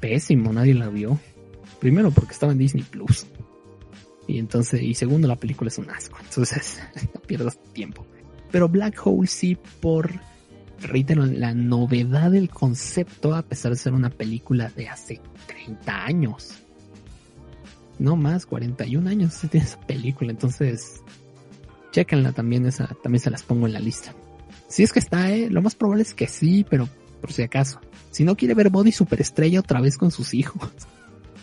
[0.00, 1.18] pésimo, nadie la vio.
[1.80, 3.26] Primero porque estaba en Disney Plus.
[4.26, 6.18] Y entonces, y segundo la película es un asco.
[6.22, 6.80] Entonces,
[7.14, 8.06] no pierdas tiempo.
[8.50, 10.10] Pero Black Hole sí por
[10.80, 16.54] reitero, la novedad del concepto, a pesar de ser una película de hace 30 años.
[17.98, 21.02] No más, 41 años se tiene esa película, entonces
[21.92, 24.14] chequenla también, esa también se las pongo en la lista.
[24.68, 26.88] Si es que está, eh, lo más probable es que sí, pero
[27.20, 27.80] por si acaso.
[28.10, 30.68] Si no quiere ver Body Superestrella otra vez con sus hijos,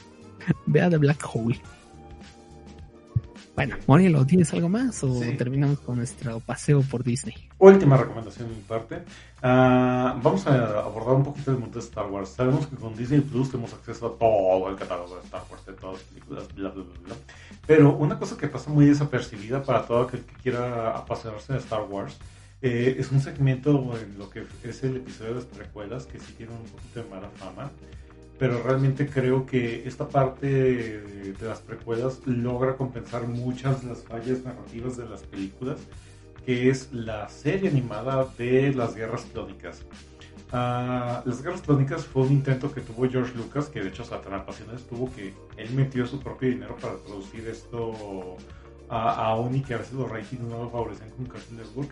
[0.65, 1.59] vea The Black Hole.
[3.57, 5.33] Bueno, Morielo, ¿tienes algo más o sí.
[5.35, 7.33] terminamos con nuestro paseo por Disney?
[7.57, 8.97] Última recomendación de mi parte.
[9.41, 12.29] Uh, vamos a abordar un poquito el mundo de Star Wars.
[12.29, 15.73] Sabemos que con Disney Plus tenemos acceso a todo el catálogo de Star Wars, de
[15.73, 17.15] todas las películas, bla, bla, bla, bla.
[17.65, 21.81] Pero una cosa que pasa muy desapercibida para todo aquel que quiera apasionarse de Star
[21.89, 22.15] Wars
[22.61, 26.33] eh, es un segmento en lo que es el episodio de las precuelas que sí
[26.33, 27.71] tiene un poquito de mala fama
[28.39, 34.43] pero realmente creo que esta parte de, las precuelas logra compensar muchas de las fallas
[34.43, 35.79] narrativas de las películas,
[36.45, 39.83] que es la serie animada de las Guerras Clónicas.
[40.51, 44.05] Uh, las Guerras Clónicas fue un intento que tuvo George Lucas, que de hecho o
[44.05, 48.37] sea, tan apasionado estuvo que él metió su propio dinero para producir esto
[48.87, 51.89] a, aún y que a veces los ratings no lo favorecen con Cartoon Network,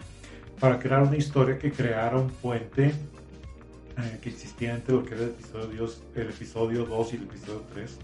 [0.59, 5.23] para crear una historia que creara un puente eh, que existía entre lo que era
[5.23, 7.99] el episodio, el episodio 2 y el episodio 3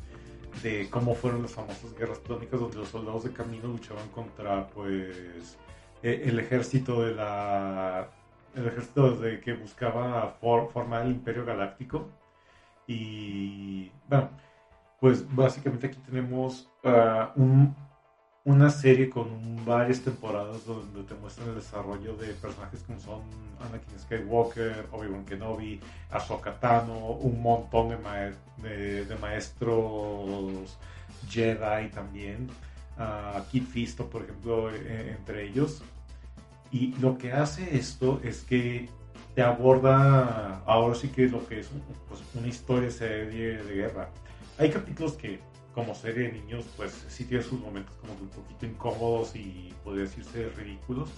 [0.64, 5.58] de cómo fueron las famosas guerras clónicas donde los soldados de camino luchaban contra pues
[6.04, 8.10] eh, el ejército de la
[8.56, 12.10] el ejército de que buscaba for, formar el imperio galáctico.
[12.86, 14.30] Y bueno
[15.02, 17.76] pues básicamente aquí tenemos uh, un,
[18.43, 23.21] una serie con varias temporadas donde te muestran el desarrollo de personajes como son
[23.59, 25.79] Anakin Skywalker, Obi-Wan Kenobi,
[26.09, 30.77] Ahsoka Tano, un montón de, ma de, de maestros
[31.29, 32.49] Jedi también,
[32.97, 35.83] uh, Kit Fisto, por ejemplo, e entre ellos.
[36.71, 38.89] Y lo que hace esto es que
[39.35, 41.69] te aborda ahora sí que es lo que es
[42.09, 44.09] pues, una historia serie de guerra.
[44.57, 45.39] Hay capítulos que
[45.74, 50.03] como serie de niños, pues sí tiene sus momentos como un poquito incómodos y podría
[50.03, 51.09] decirse ridículos.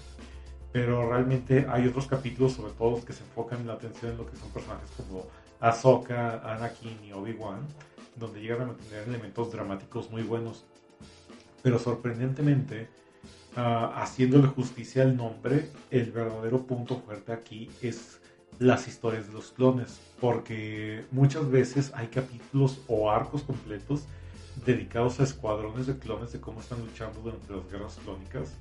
[0.71, 4.17] Pero realmente hay otros capítulos, sobre todo los que se enfocan en la atención en
[4.17, 5.25] lo que son personajes como
[5.59, 7.59] Ahsoka, Anakin y Obi-Wan,
[8.15, 10.65] donde llegan a mantener elementos dramáticos muy buenos.
[11.61, 12.89] Pero sorprendentemente,
[13.55, 18.19] uh, haciéndole justicia al nombre, el verdadero punto fuerte aquí es
[18.59, 24.05] las historias de los clones, porque muchas veces hay capítulos o arcos completos
[24.65, 28.53] dedicados a escuadrones de clones de cómo están luchando durante las guerras clónicas.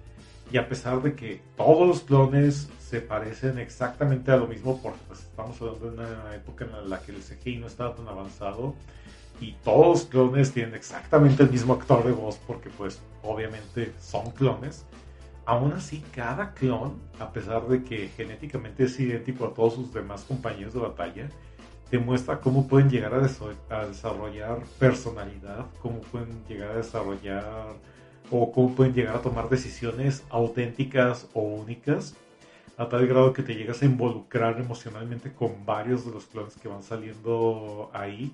[0.51, 5.01] Y a pesar de que todos los clones se parecen exactamente a lo mismo, porque
[5.09, 8.75] pues, estamos hablando de una época en la que el CGI no estaba tan avanzado,
[9.41, 14.31] y todos los clones tienen exactamente el mismo actor de voz, porque pues obviamente son
[14.31, 14.85] clones,
[15.45, 20.23] aún así cada clon, a pesar de que genéticamente es idéntico a todos sus demás
[20.23, 21.29] compañeros de batalla,
[21.93, 27.75] demuestra cómo pueden llegar a, desarrollar personalidad, cómo pueden llegar a desarrollar
[28.31, 32.17] o cómo pueden llegar a tomar decisiones auténticas o únicas,
[32.79, 36.67] a tal grado que te llegas a involucrar emocionalmente con varios de los clones que
[36.67, 38.33] van saliendo ahí.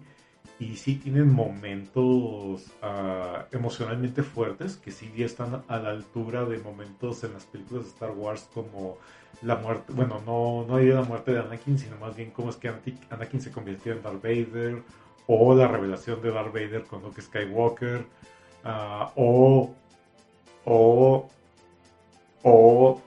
[0.61, 7.23] Y sí tienen momentos uh, emocionalmente fuertes que sí están a la altura de momentos
[7.25, 8.99] en las películas de Star Wars como
[9.43, 12.57] la muerte, bueno, no, no diría la muerte de Anakin, sino más bien cómo es
[12.57, 12.73] que
[13.11, 14.83] Anakin se convirtió en Darth Vader,
[15.27, 18.05] o la revelación de Darth Vader con Luke Skywalker,
[18.65, 19.75] uh, o,
[20.65, 21.29] o,
[22.43, 23.03] o,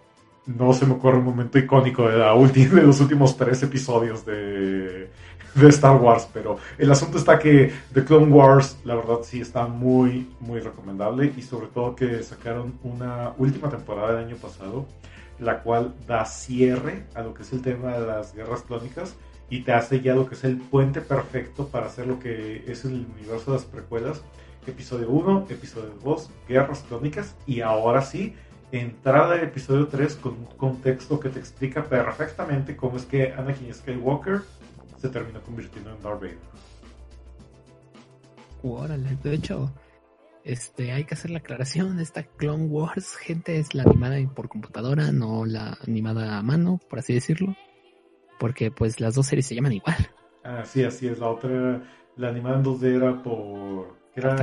[0.45, 4.25] no se me ocurre un momento icónico de, la última, de los últimos tres episodios
[4.25, 5.09] de,
[5.55, 9.67] de Star Wars, pero el asunto está que The Clone Wars, la verdad sí está
[9.67, 14.85] muy, muy recomendable y sobre todo que sacaron una última temporada del año pasado
[15.41, 19.15] la cual da cierre a lo que es el tema de las guerras clónicas
[19.49, 22.85] y te hace ya lo que es el puente perfecto para hacer lo que es
[22.85, 24.21] el universo de las precuelas.
[24.65, 28.35] Episodio 1, episodio 2, guerras clónicas y ahora sí,
[28.71, 33.73] entrada del episodio 3 con un contexto que te explica perfectamente cómo es que Anakin
[33.73, 34.43] Skywalker
[34.97, 36.37] se terminó convirtiendo en Darth Vader.
[38.63, 39.71] Órale, de hecho,
[40.43, 45.11] este, hay que hacer la aclaración, esta Clone Wars, gente, es la animada por computadora,
[45.11, 47.55] no la animada a mano, por así decirlo.
[48.39, 49.95] Porque pues las dos series se llaman igual.
[50.43, 51.19] Ah, sí, así es.
[51.19, 51.83] La otra,
[52.17, 53.99] la animada en 2D era por...
[54.15, 54.35] Era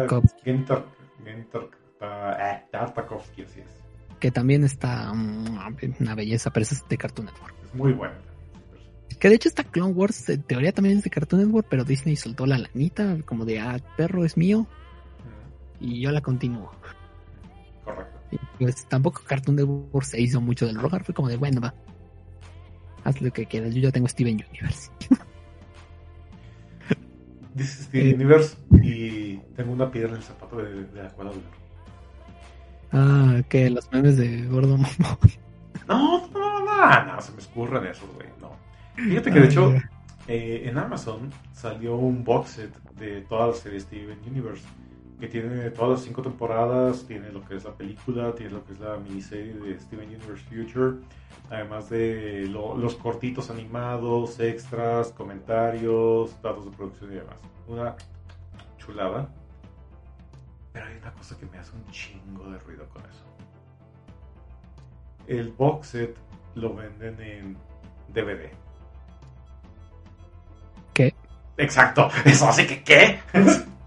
[0.45, 0.87] Gentar,
[1.25, 1.69] Gentar,
[2.01, 3.85] ah, Tartakovsky, así es.
[4.21, 5.59] Que también está mm,
[6.01, 7.55] una belleza, pero es de Cartoon Network.
[7.65, 8.17] Es muy buena.
[9.19, 12.15] Que de hecho esta Clone Wars, en teoría también es de Cartoon Network, pero Disney
[12.15, 14.69] soltó la lanita, como de, ah, perro es mío,
[15.81, 16.71] y yo la continúo.
[17.85, 18.19] Correcto.
[18.59, 21.75] pues tampoco Cartoon Network se hizo mucho del rogar, fue como de, bueno, va,
[23.05, 24.91] haz lo que quieras, yo ya tengo Steven Universe.
[27.55, 31.33] Dice Steven Universe y tengo una piedra en el zapato de, de la cual
[32.93, 35.19] Ah, que los memes de Gordo Momo.
[35.89, 38.53] No, no, no, no, se me escurren esos, güey, no.
[38.95, 39.75] Fíjate que de hecho,
[40.27, 44.65] eh, en Amazon salió un box set de todas las series Steven Universe
[45.19, 48.73] que tiene todas las cinco temporadas, tiene lo que es la película, tiene lo que
[48.73, 50.99] es la miniserie de Steven Universe Future,
[51.51, 57.41] además de los cortitos animados, extras, comentarios, datos de producción y demás.
[57.67, 57.97] Una
[58.79, 59.29] chulada.
[60.73, 63.25] Pero hay una cosa que me hace un chingo de ruido con eso.
[65.27, 66.17] El box set
[66.55, 67.57] lo venden en
[68.09, 68.51] DVD.
[70.95, 71.15] ¿Qué?
[71.57, 73.21] Exacto, eso así que ¿qué?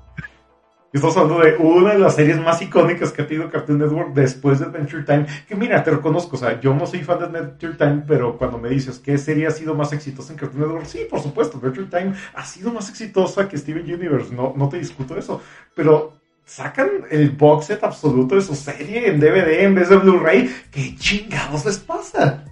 [0.93, 4.59] Estamos hablando de una de las series más icónicas que ha tenido Cartoon Network después
[4.59, 5.25] de Adventure Time.
[5.47, 8.57] Que mira, te reconozco, o sea, yo no soy fan de Adventure Time, pero cuando
[8.57, 11.87] me dices qué serie ha sido más exitosa en Cartoon Network, sí, por supuesto, Adventure
[11.87, 15.41] Time ha sido más exitosa que Steven Universe, no, no te discuto eso.
[15.73, 16.13] Pero
[16.43, 20.53] sacan el box set absoluto de su serie en DVD en vez de Blu-ray.
[20.71, 22.43] ¿Qué chingados les pasa?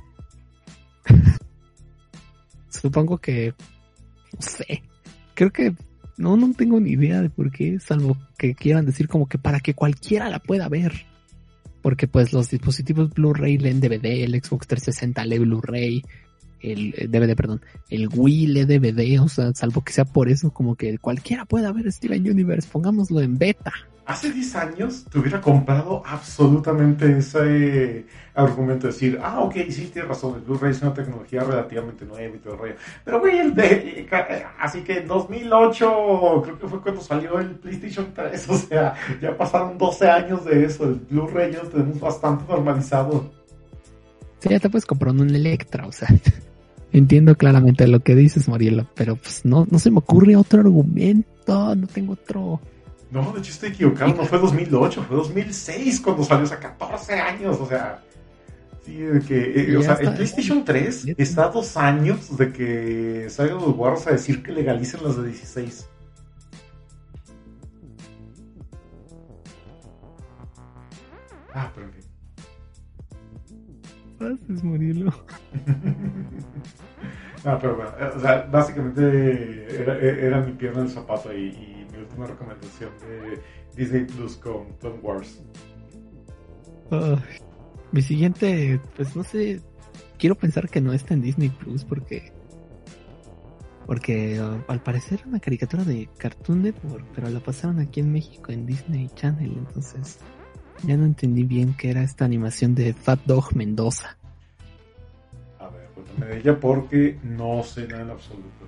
[2.70, 3.54] Supongo que.
[4.34, 4.82] No sé.
[5.34, 5.74] Creo que
[6.20, 9.62] no, no tengo ni idea de por qué, salvo que quieran decir como que para
[9.62, 11.06] que cualquiera la pueda ver.
[11.82, 16.04] Porque pues los dispositivos Blu-ray leen DVD, el Xbox 360 lee Blu-ray,
[16.62, 20.76] el DVD, perdón, el Wii lee DVD, o sea, salvo que sea por eso, como
[20.76, 23.74] que cualquiera pueda ver Steven Universe, pongámoslo en beta
[24.10, 30.10] hace 10 años te hubiera comprado absolutamente ese argumento de decir, ah, ok, sí, tienes
[30.10, 32.76] razón, el Blu-ray es una tecnología relativamente nueva y todo el rollo.
[33.06, 34.08] Pero, güey, el de,
[34.58, 39.38] así que en 2008 creo que fue cuando salió el PlayStation 3, o sea, ya
[39.38, 43.32] pasaron 12 años de eso, el Blu-ray ya lo tenemos bastante normalizado.
[44.40, 46.08] Sí, ya te puedes comprar un Electra, o sea,
[46.92, 51.76] entiendo claramente lo que dices, Mariela, pero pues no, no se me ocurre otro argumento,
[51.76, 52.60] no tengo otro
[53.12, 57.60] no, de hecho estoy equivocado, no fue 2008, fue 2006 cuando salió, hace 14 años,
[57.60, 58.04] o sea.
[58.86, 63.28] Sí, de que, eh, o sea, el PlayStation 3 está a dos años de que
[63.30, 65.88] salgan los guarros a decir que legalicen las de 16.
[71.54, 72.04] Ah, pero en fin.
[74.20, 75.14] Haces morirlo.
[77.46, 81.88] No, pero bueno, o sea, básicamente era, era mi pierna en el zapato y, y
[81.92, 83.42] mi última recomendación de
[83.76, 85.42] Disney Plus con Clone Wars.
[87.92, 89.62] Mi siguiente, pues no sé,
[90.18, 92.34] quiero pensar que no está en Disney Plus porque
[93.86, 98.12] porque uh, al parecer era una caricatura de Cartoon Network, pero la pasaron aquí en
[98.12, 100.20] México en Disney Channel, entonces
[100.84, 104.19] ya no entendí bien qué era esta animación de Fat Dog Mendoza.
[106.20, 108.68] De ella porque no sé nada en absoluto.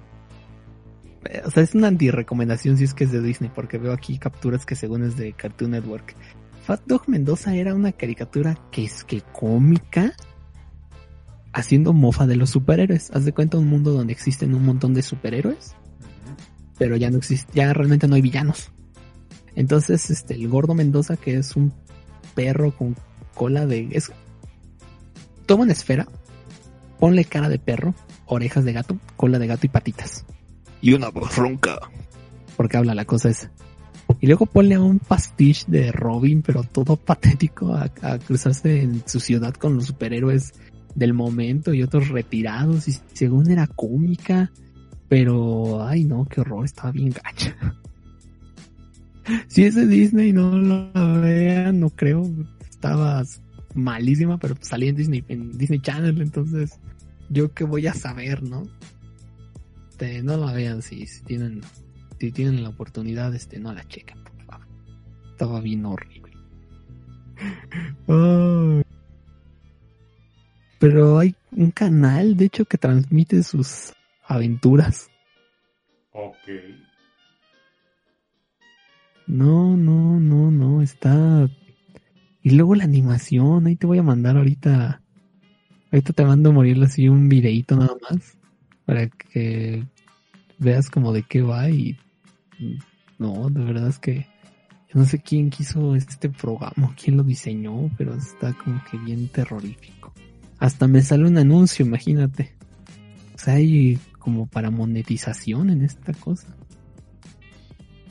[1.45, 4.65] O sea, es una anti-recomendación si es que es de Disney, porque veo aquí capturas
[4.65, 6.15] que según es de Cartoon Network.
[6.63, 10.13] Fat Dog Mendoza era una caricatura que es que cómica,
[11.53, 13.11] haciendo mofa de los superhéroes.
[13.11, 15.75] Haz de cuenta un mundo donde existen un montón de superhéroes,
[16.77, 18.71] pero ya no existe, ya realmente no hay villanos.
[19.55, 21.73] Entonces, este, el gordo Mendoza, que es un
[22.35, 22.95] perro con
[23.35, 24.11] cola de, es,
[25.45, 26.07] toma una esfera,
[27.01, 27.95] ponle cara de perro,
[28.27, 30.23] orejas de gato, cola de gato y patitas.
[30.81, 31.79] Y una voz ronca.
[32.55, 33.51] Porque habla la cosa esa.
[34.19, 39.01] Y luego ponle a un pastiche de Robin, pero todo patético, a, a cruzarse en
[39.07, 40.53] su ciudad con los superhéroes
[40.93, 42.87] del momento y otros retirados.
[42.87, 44.51] Y según era cómica,
[45.09, 47.55] pero ay no, qué horror, estaba bien gacha.
[49.47, 52.29] Si es de Disney, no la vean, no creo.
[52.69, 53.23] Estaba
[53.73, 56.79] malísima, pero salía en Disney, en Disney Channel, entonces
[57.31, 58.63] yo qué voy a saber, ¿no?
[59.89, 61.61] Este, no la vean si, si tienen
[62.19, 64.67] si tienen la oportunidad, este, no la chequen, por favor.
[65.31, 66.33] Estaba bien horrible.
[70.77, 73.93] Pero hay un canal, de hecho, que transmite sus
[74.23, 75.09] aventuras.
[76.11, 76.35] Ok.
[79.25, 81.49] No, no, no, no, está...
[82.43, 85.01] Y luego la animación, ahí te voy a mandar ahorita...
[85.91, 88.37] Ahorita te mando a morir así un videito nada más.
[88.85, 89.85] Para que
[90.57, 91.97] veas como de qué va y...
[93.19, 94.27] No, de verdad es que...
[94.93, 99.29] Yo no sé quién quiso este programa, quién lo diseñó, pero está como que bien
[99.29, 100.13] terrorífico.
[100.59, 102.53] Hasta me sale un anuncio, imagínate.
[103.33, 106.55] O sea, hay como para monetización en esta cosa.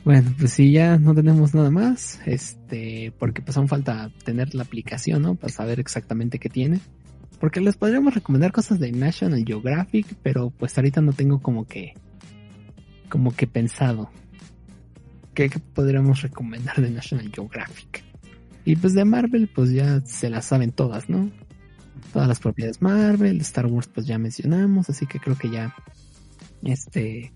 [0.04, 4.62] Bueno, pues si ya no tenemos nada más, este, porque pues aún falta tener la
[4.62, 5.34] aplicación, ¿no?
[5.34, 6.80] Para saber exactamente qué tiene.
[7.40, 11.94] Porque les podríamos recomendar cosas de National Geographic, pero pues ahorita no tengo como que,
[13.08, 14.10] como que pensado.
[15.32, 18.04] ¿Qué, podríamos recomendar de National Geographic?
[18.66, 21.30] Y pues de Marvel, pues ya se las saben todas, ¿no?
[22.12, 25.74] Todas las propiedades Marvel, Star Wars, pues ya mencionamos, así que creo que ya,
[26.62, 27.32] este,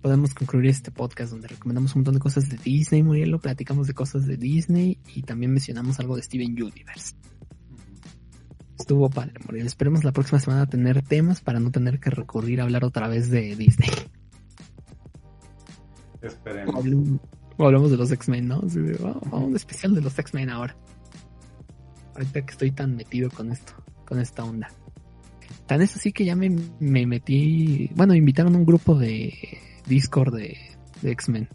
[0.00, 3.94] podemos concluir este podcast donde recomendamos un montón de cosas de Disney, Murielo, platicamos de
[3.94, 7.14] cosas de Disney y también mencionamos algo de Steven Universe.
[8.82, 9.66] Estuvo padre, Muriel.
[9.66, 13.30] Esperemos la próxima semana tener temas para no tener que recurrir a hablar otra vez
[13.30, 13.88] de Disney.
[16.20, 16.74] O Esperemos.
[16.74, 17.20] hablamos,
[17.58, 18.60] o hablamos de los X-Men, ¿no?
[18.66, 20.76] Así de, "Oh, vamos a un especial de los X-Men ahora.
[22.14, 23.72] Ahorita que estoy tan metido con esto,
[24.04, 24.68] con esta onda.
[25.66, 26.50] Tan es así que ya me,
[26.80, 29.32] me metí, bueno, me invitaron a un grupo de
[29.86, 30.56] Discord de,
[31.02, 31.48] de X-Men.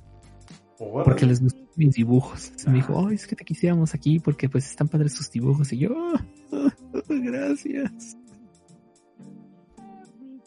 [1.04, 2.52] Porque les gustan mis dibujos.
[2.68, 5.74] Me dijo, oh, es que te quisiéramos aquí porque pues están padres sus dibujos.
[5.74, 6.18] Y yo, "Oh,
[7.10, 8.18] gracias.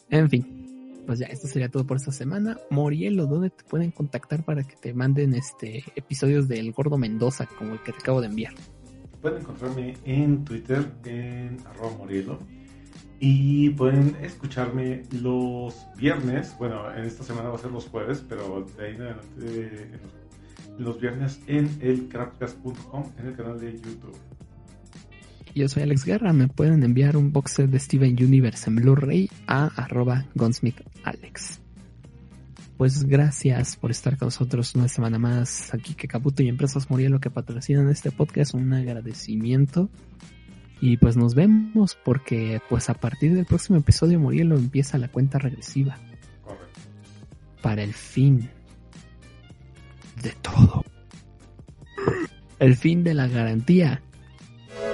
[0.09, 2.57] En fin, pues ya, esto sería todo por esta semana.
[2.69, 7.73] Morielo, ¿dónde te pueden contactar para que te manden este episodios del Gordo Mendoza como
[7.73, 8.53] el que te acabo de enviar?
[9.21, 12.39] Pueden encontrarme en Twitter en arroba morielo
[13.19, 18.65] y pueden escucharme los viernes, bueno, en esta semana va a ser los jueves, pero
[18.77, 23.73] de ahí en adelante en los, los viernes en el crapcast.com en el canal de
[23.73, 24.17] YouTube.
[25.53, 29.29] Yo soy Alex Guerra, me pueden enviar un box set de Steven Universe en Blu-ray
[29.47, 31.59] a arroba gunsmithalex.
[32.77, 37.19] Pues gracias por estar con nosotros una semana más aquí que Caputo y Empresas Morielo
[37.19, 39.89] que patrocinan este podcast, un agradecimiento.
[40.79, 45.37] Y pues nos vemos porque pues a partir del próximo episodio Morielo empieza la cuenta
[45.37, 45.97] regresiva
[46.43, 46.79] Correcto.
[47.61, 48.49] para el fin
[50.23, 50.85] de todo.
[52.57, 54.01] El fin de la garantía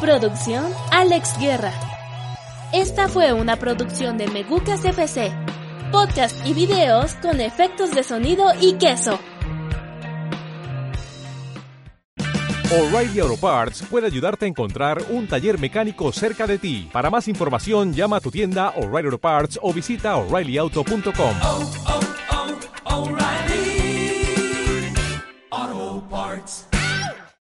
[0.00, 1.72] Producción Alex Guerra.
[2.72, 5.32] Esta fue una producción de Megucas FC.
[5.92, 9.18] Podcast y videos con efectos de sonido y queso.
[12.70, 16.88] O'Reilly Auto Parts puede ayudarte a encontrar un taller mecánico cerca de ti.
[16.92, 21.36] Para más información, llama a tu tienda O'Reilly Auto Parts o visita oreillyauto.com.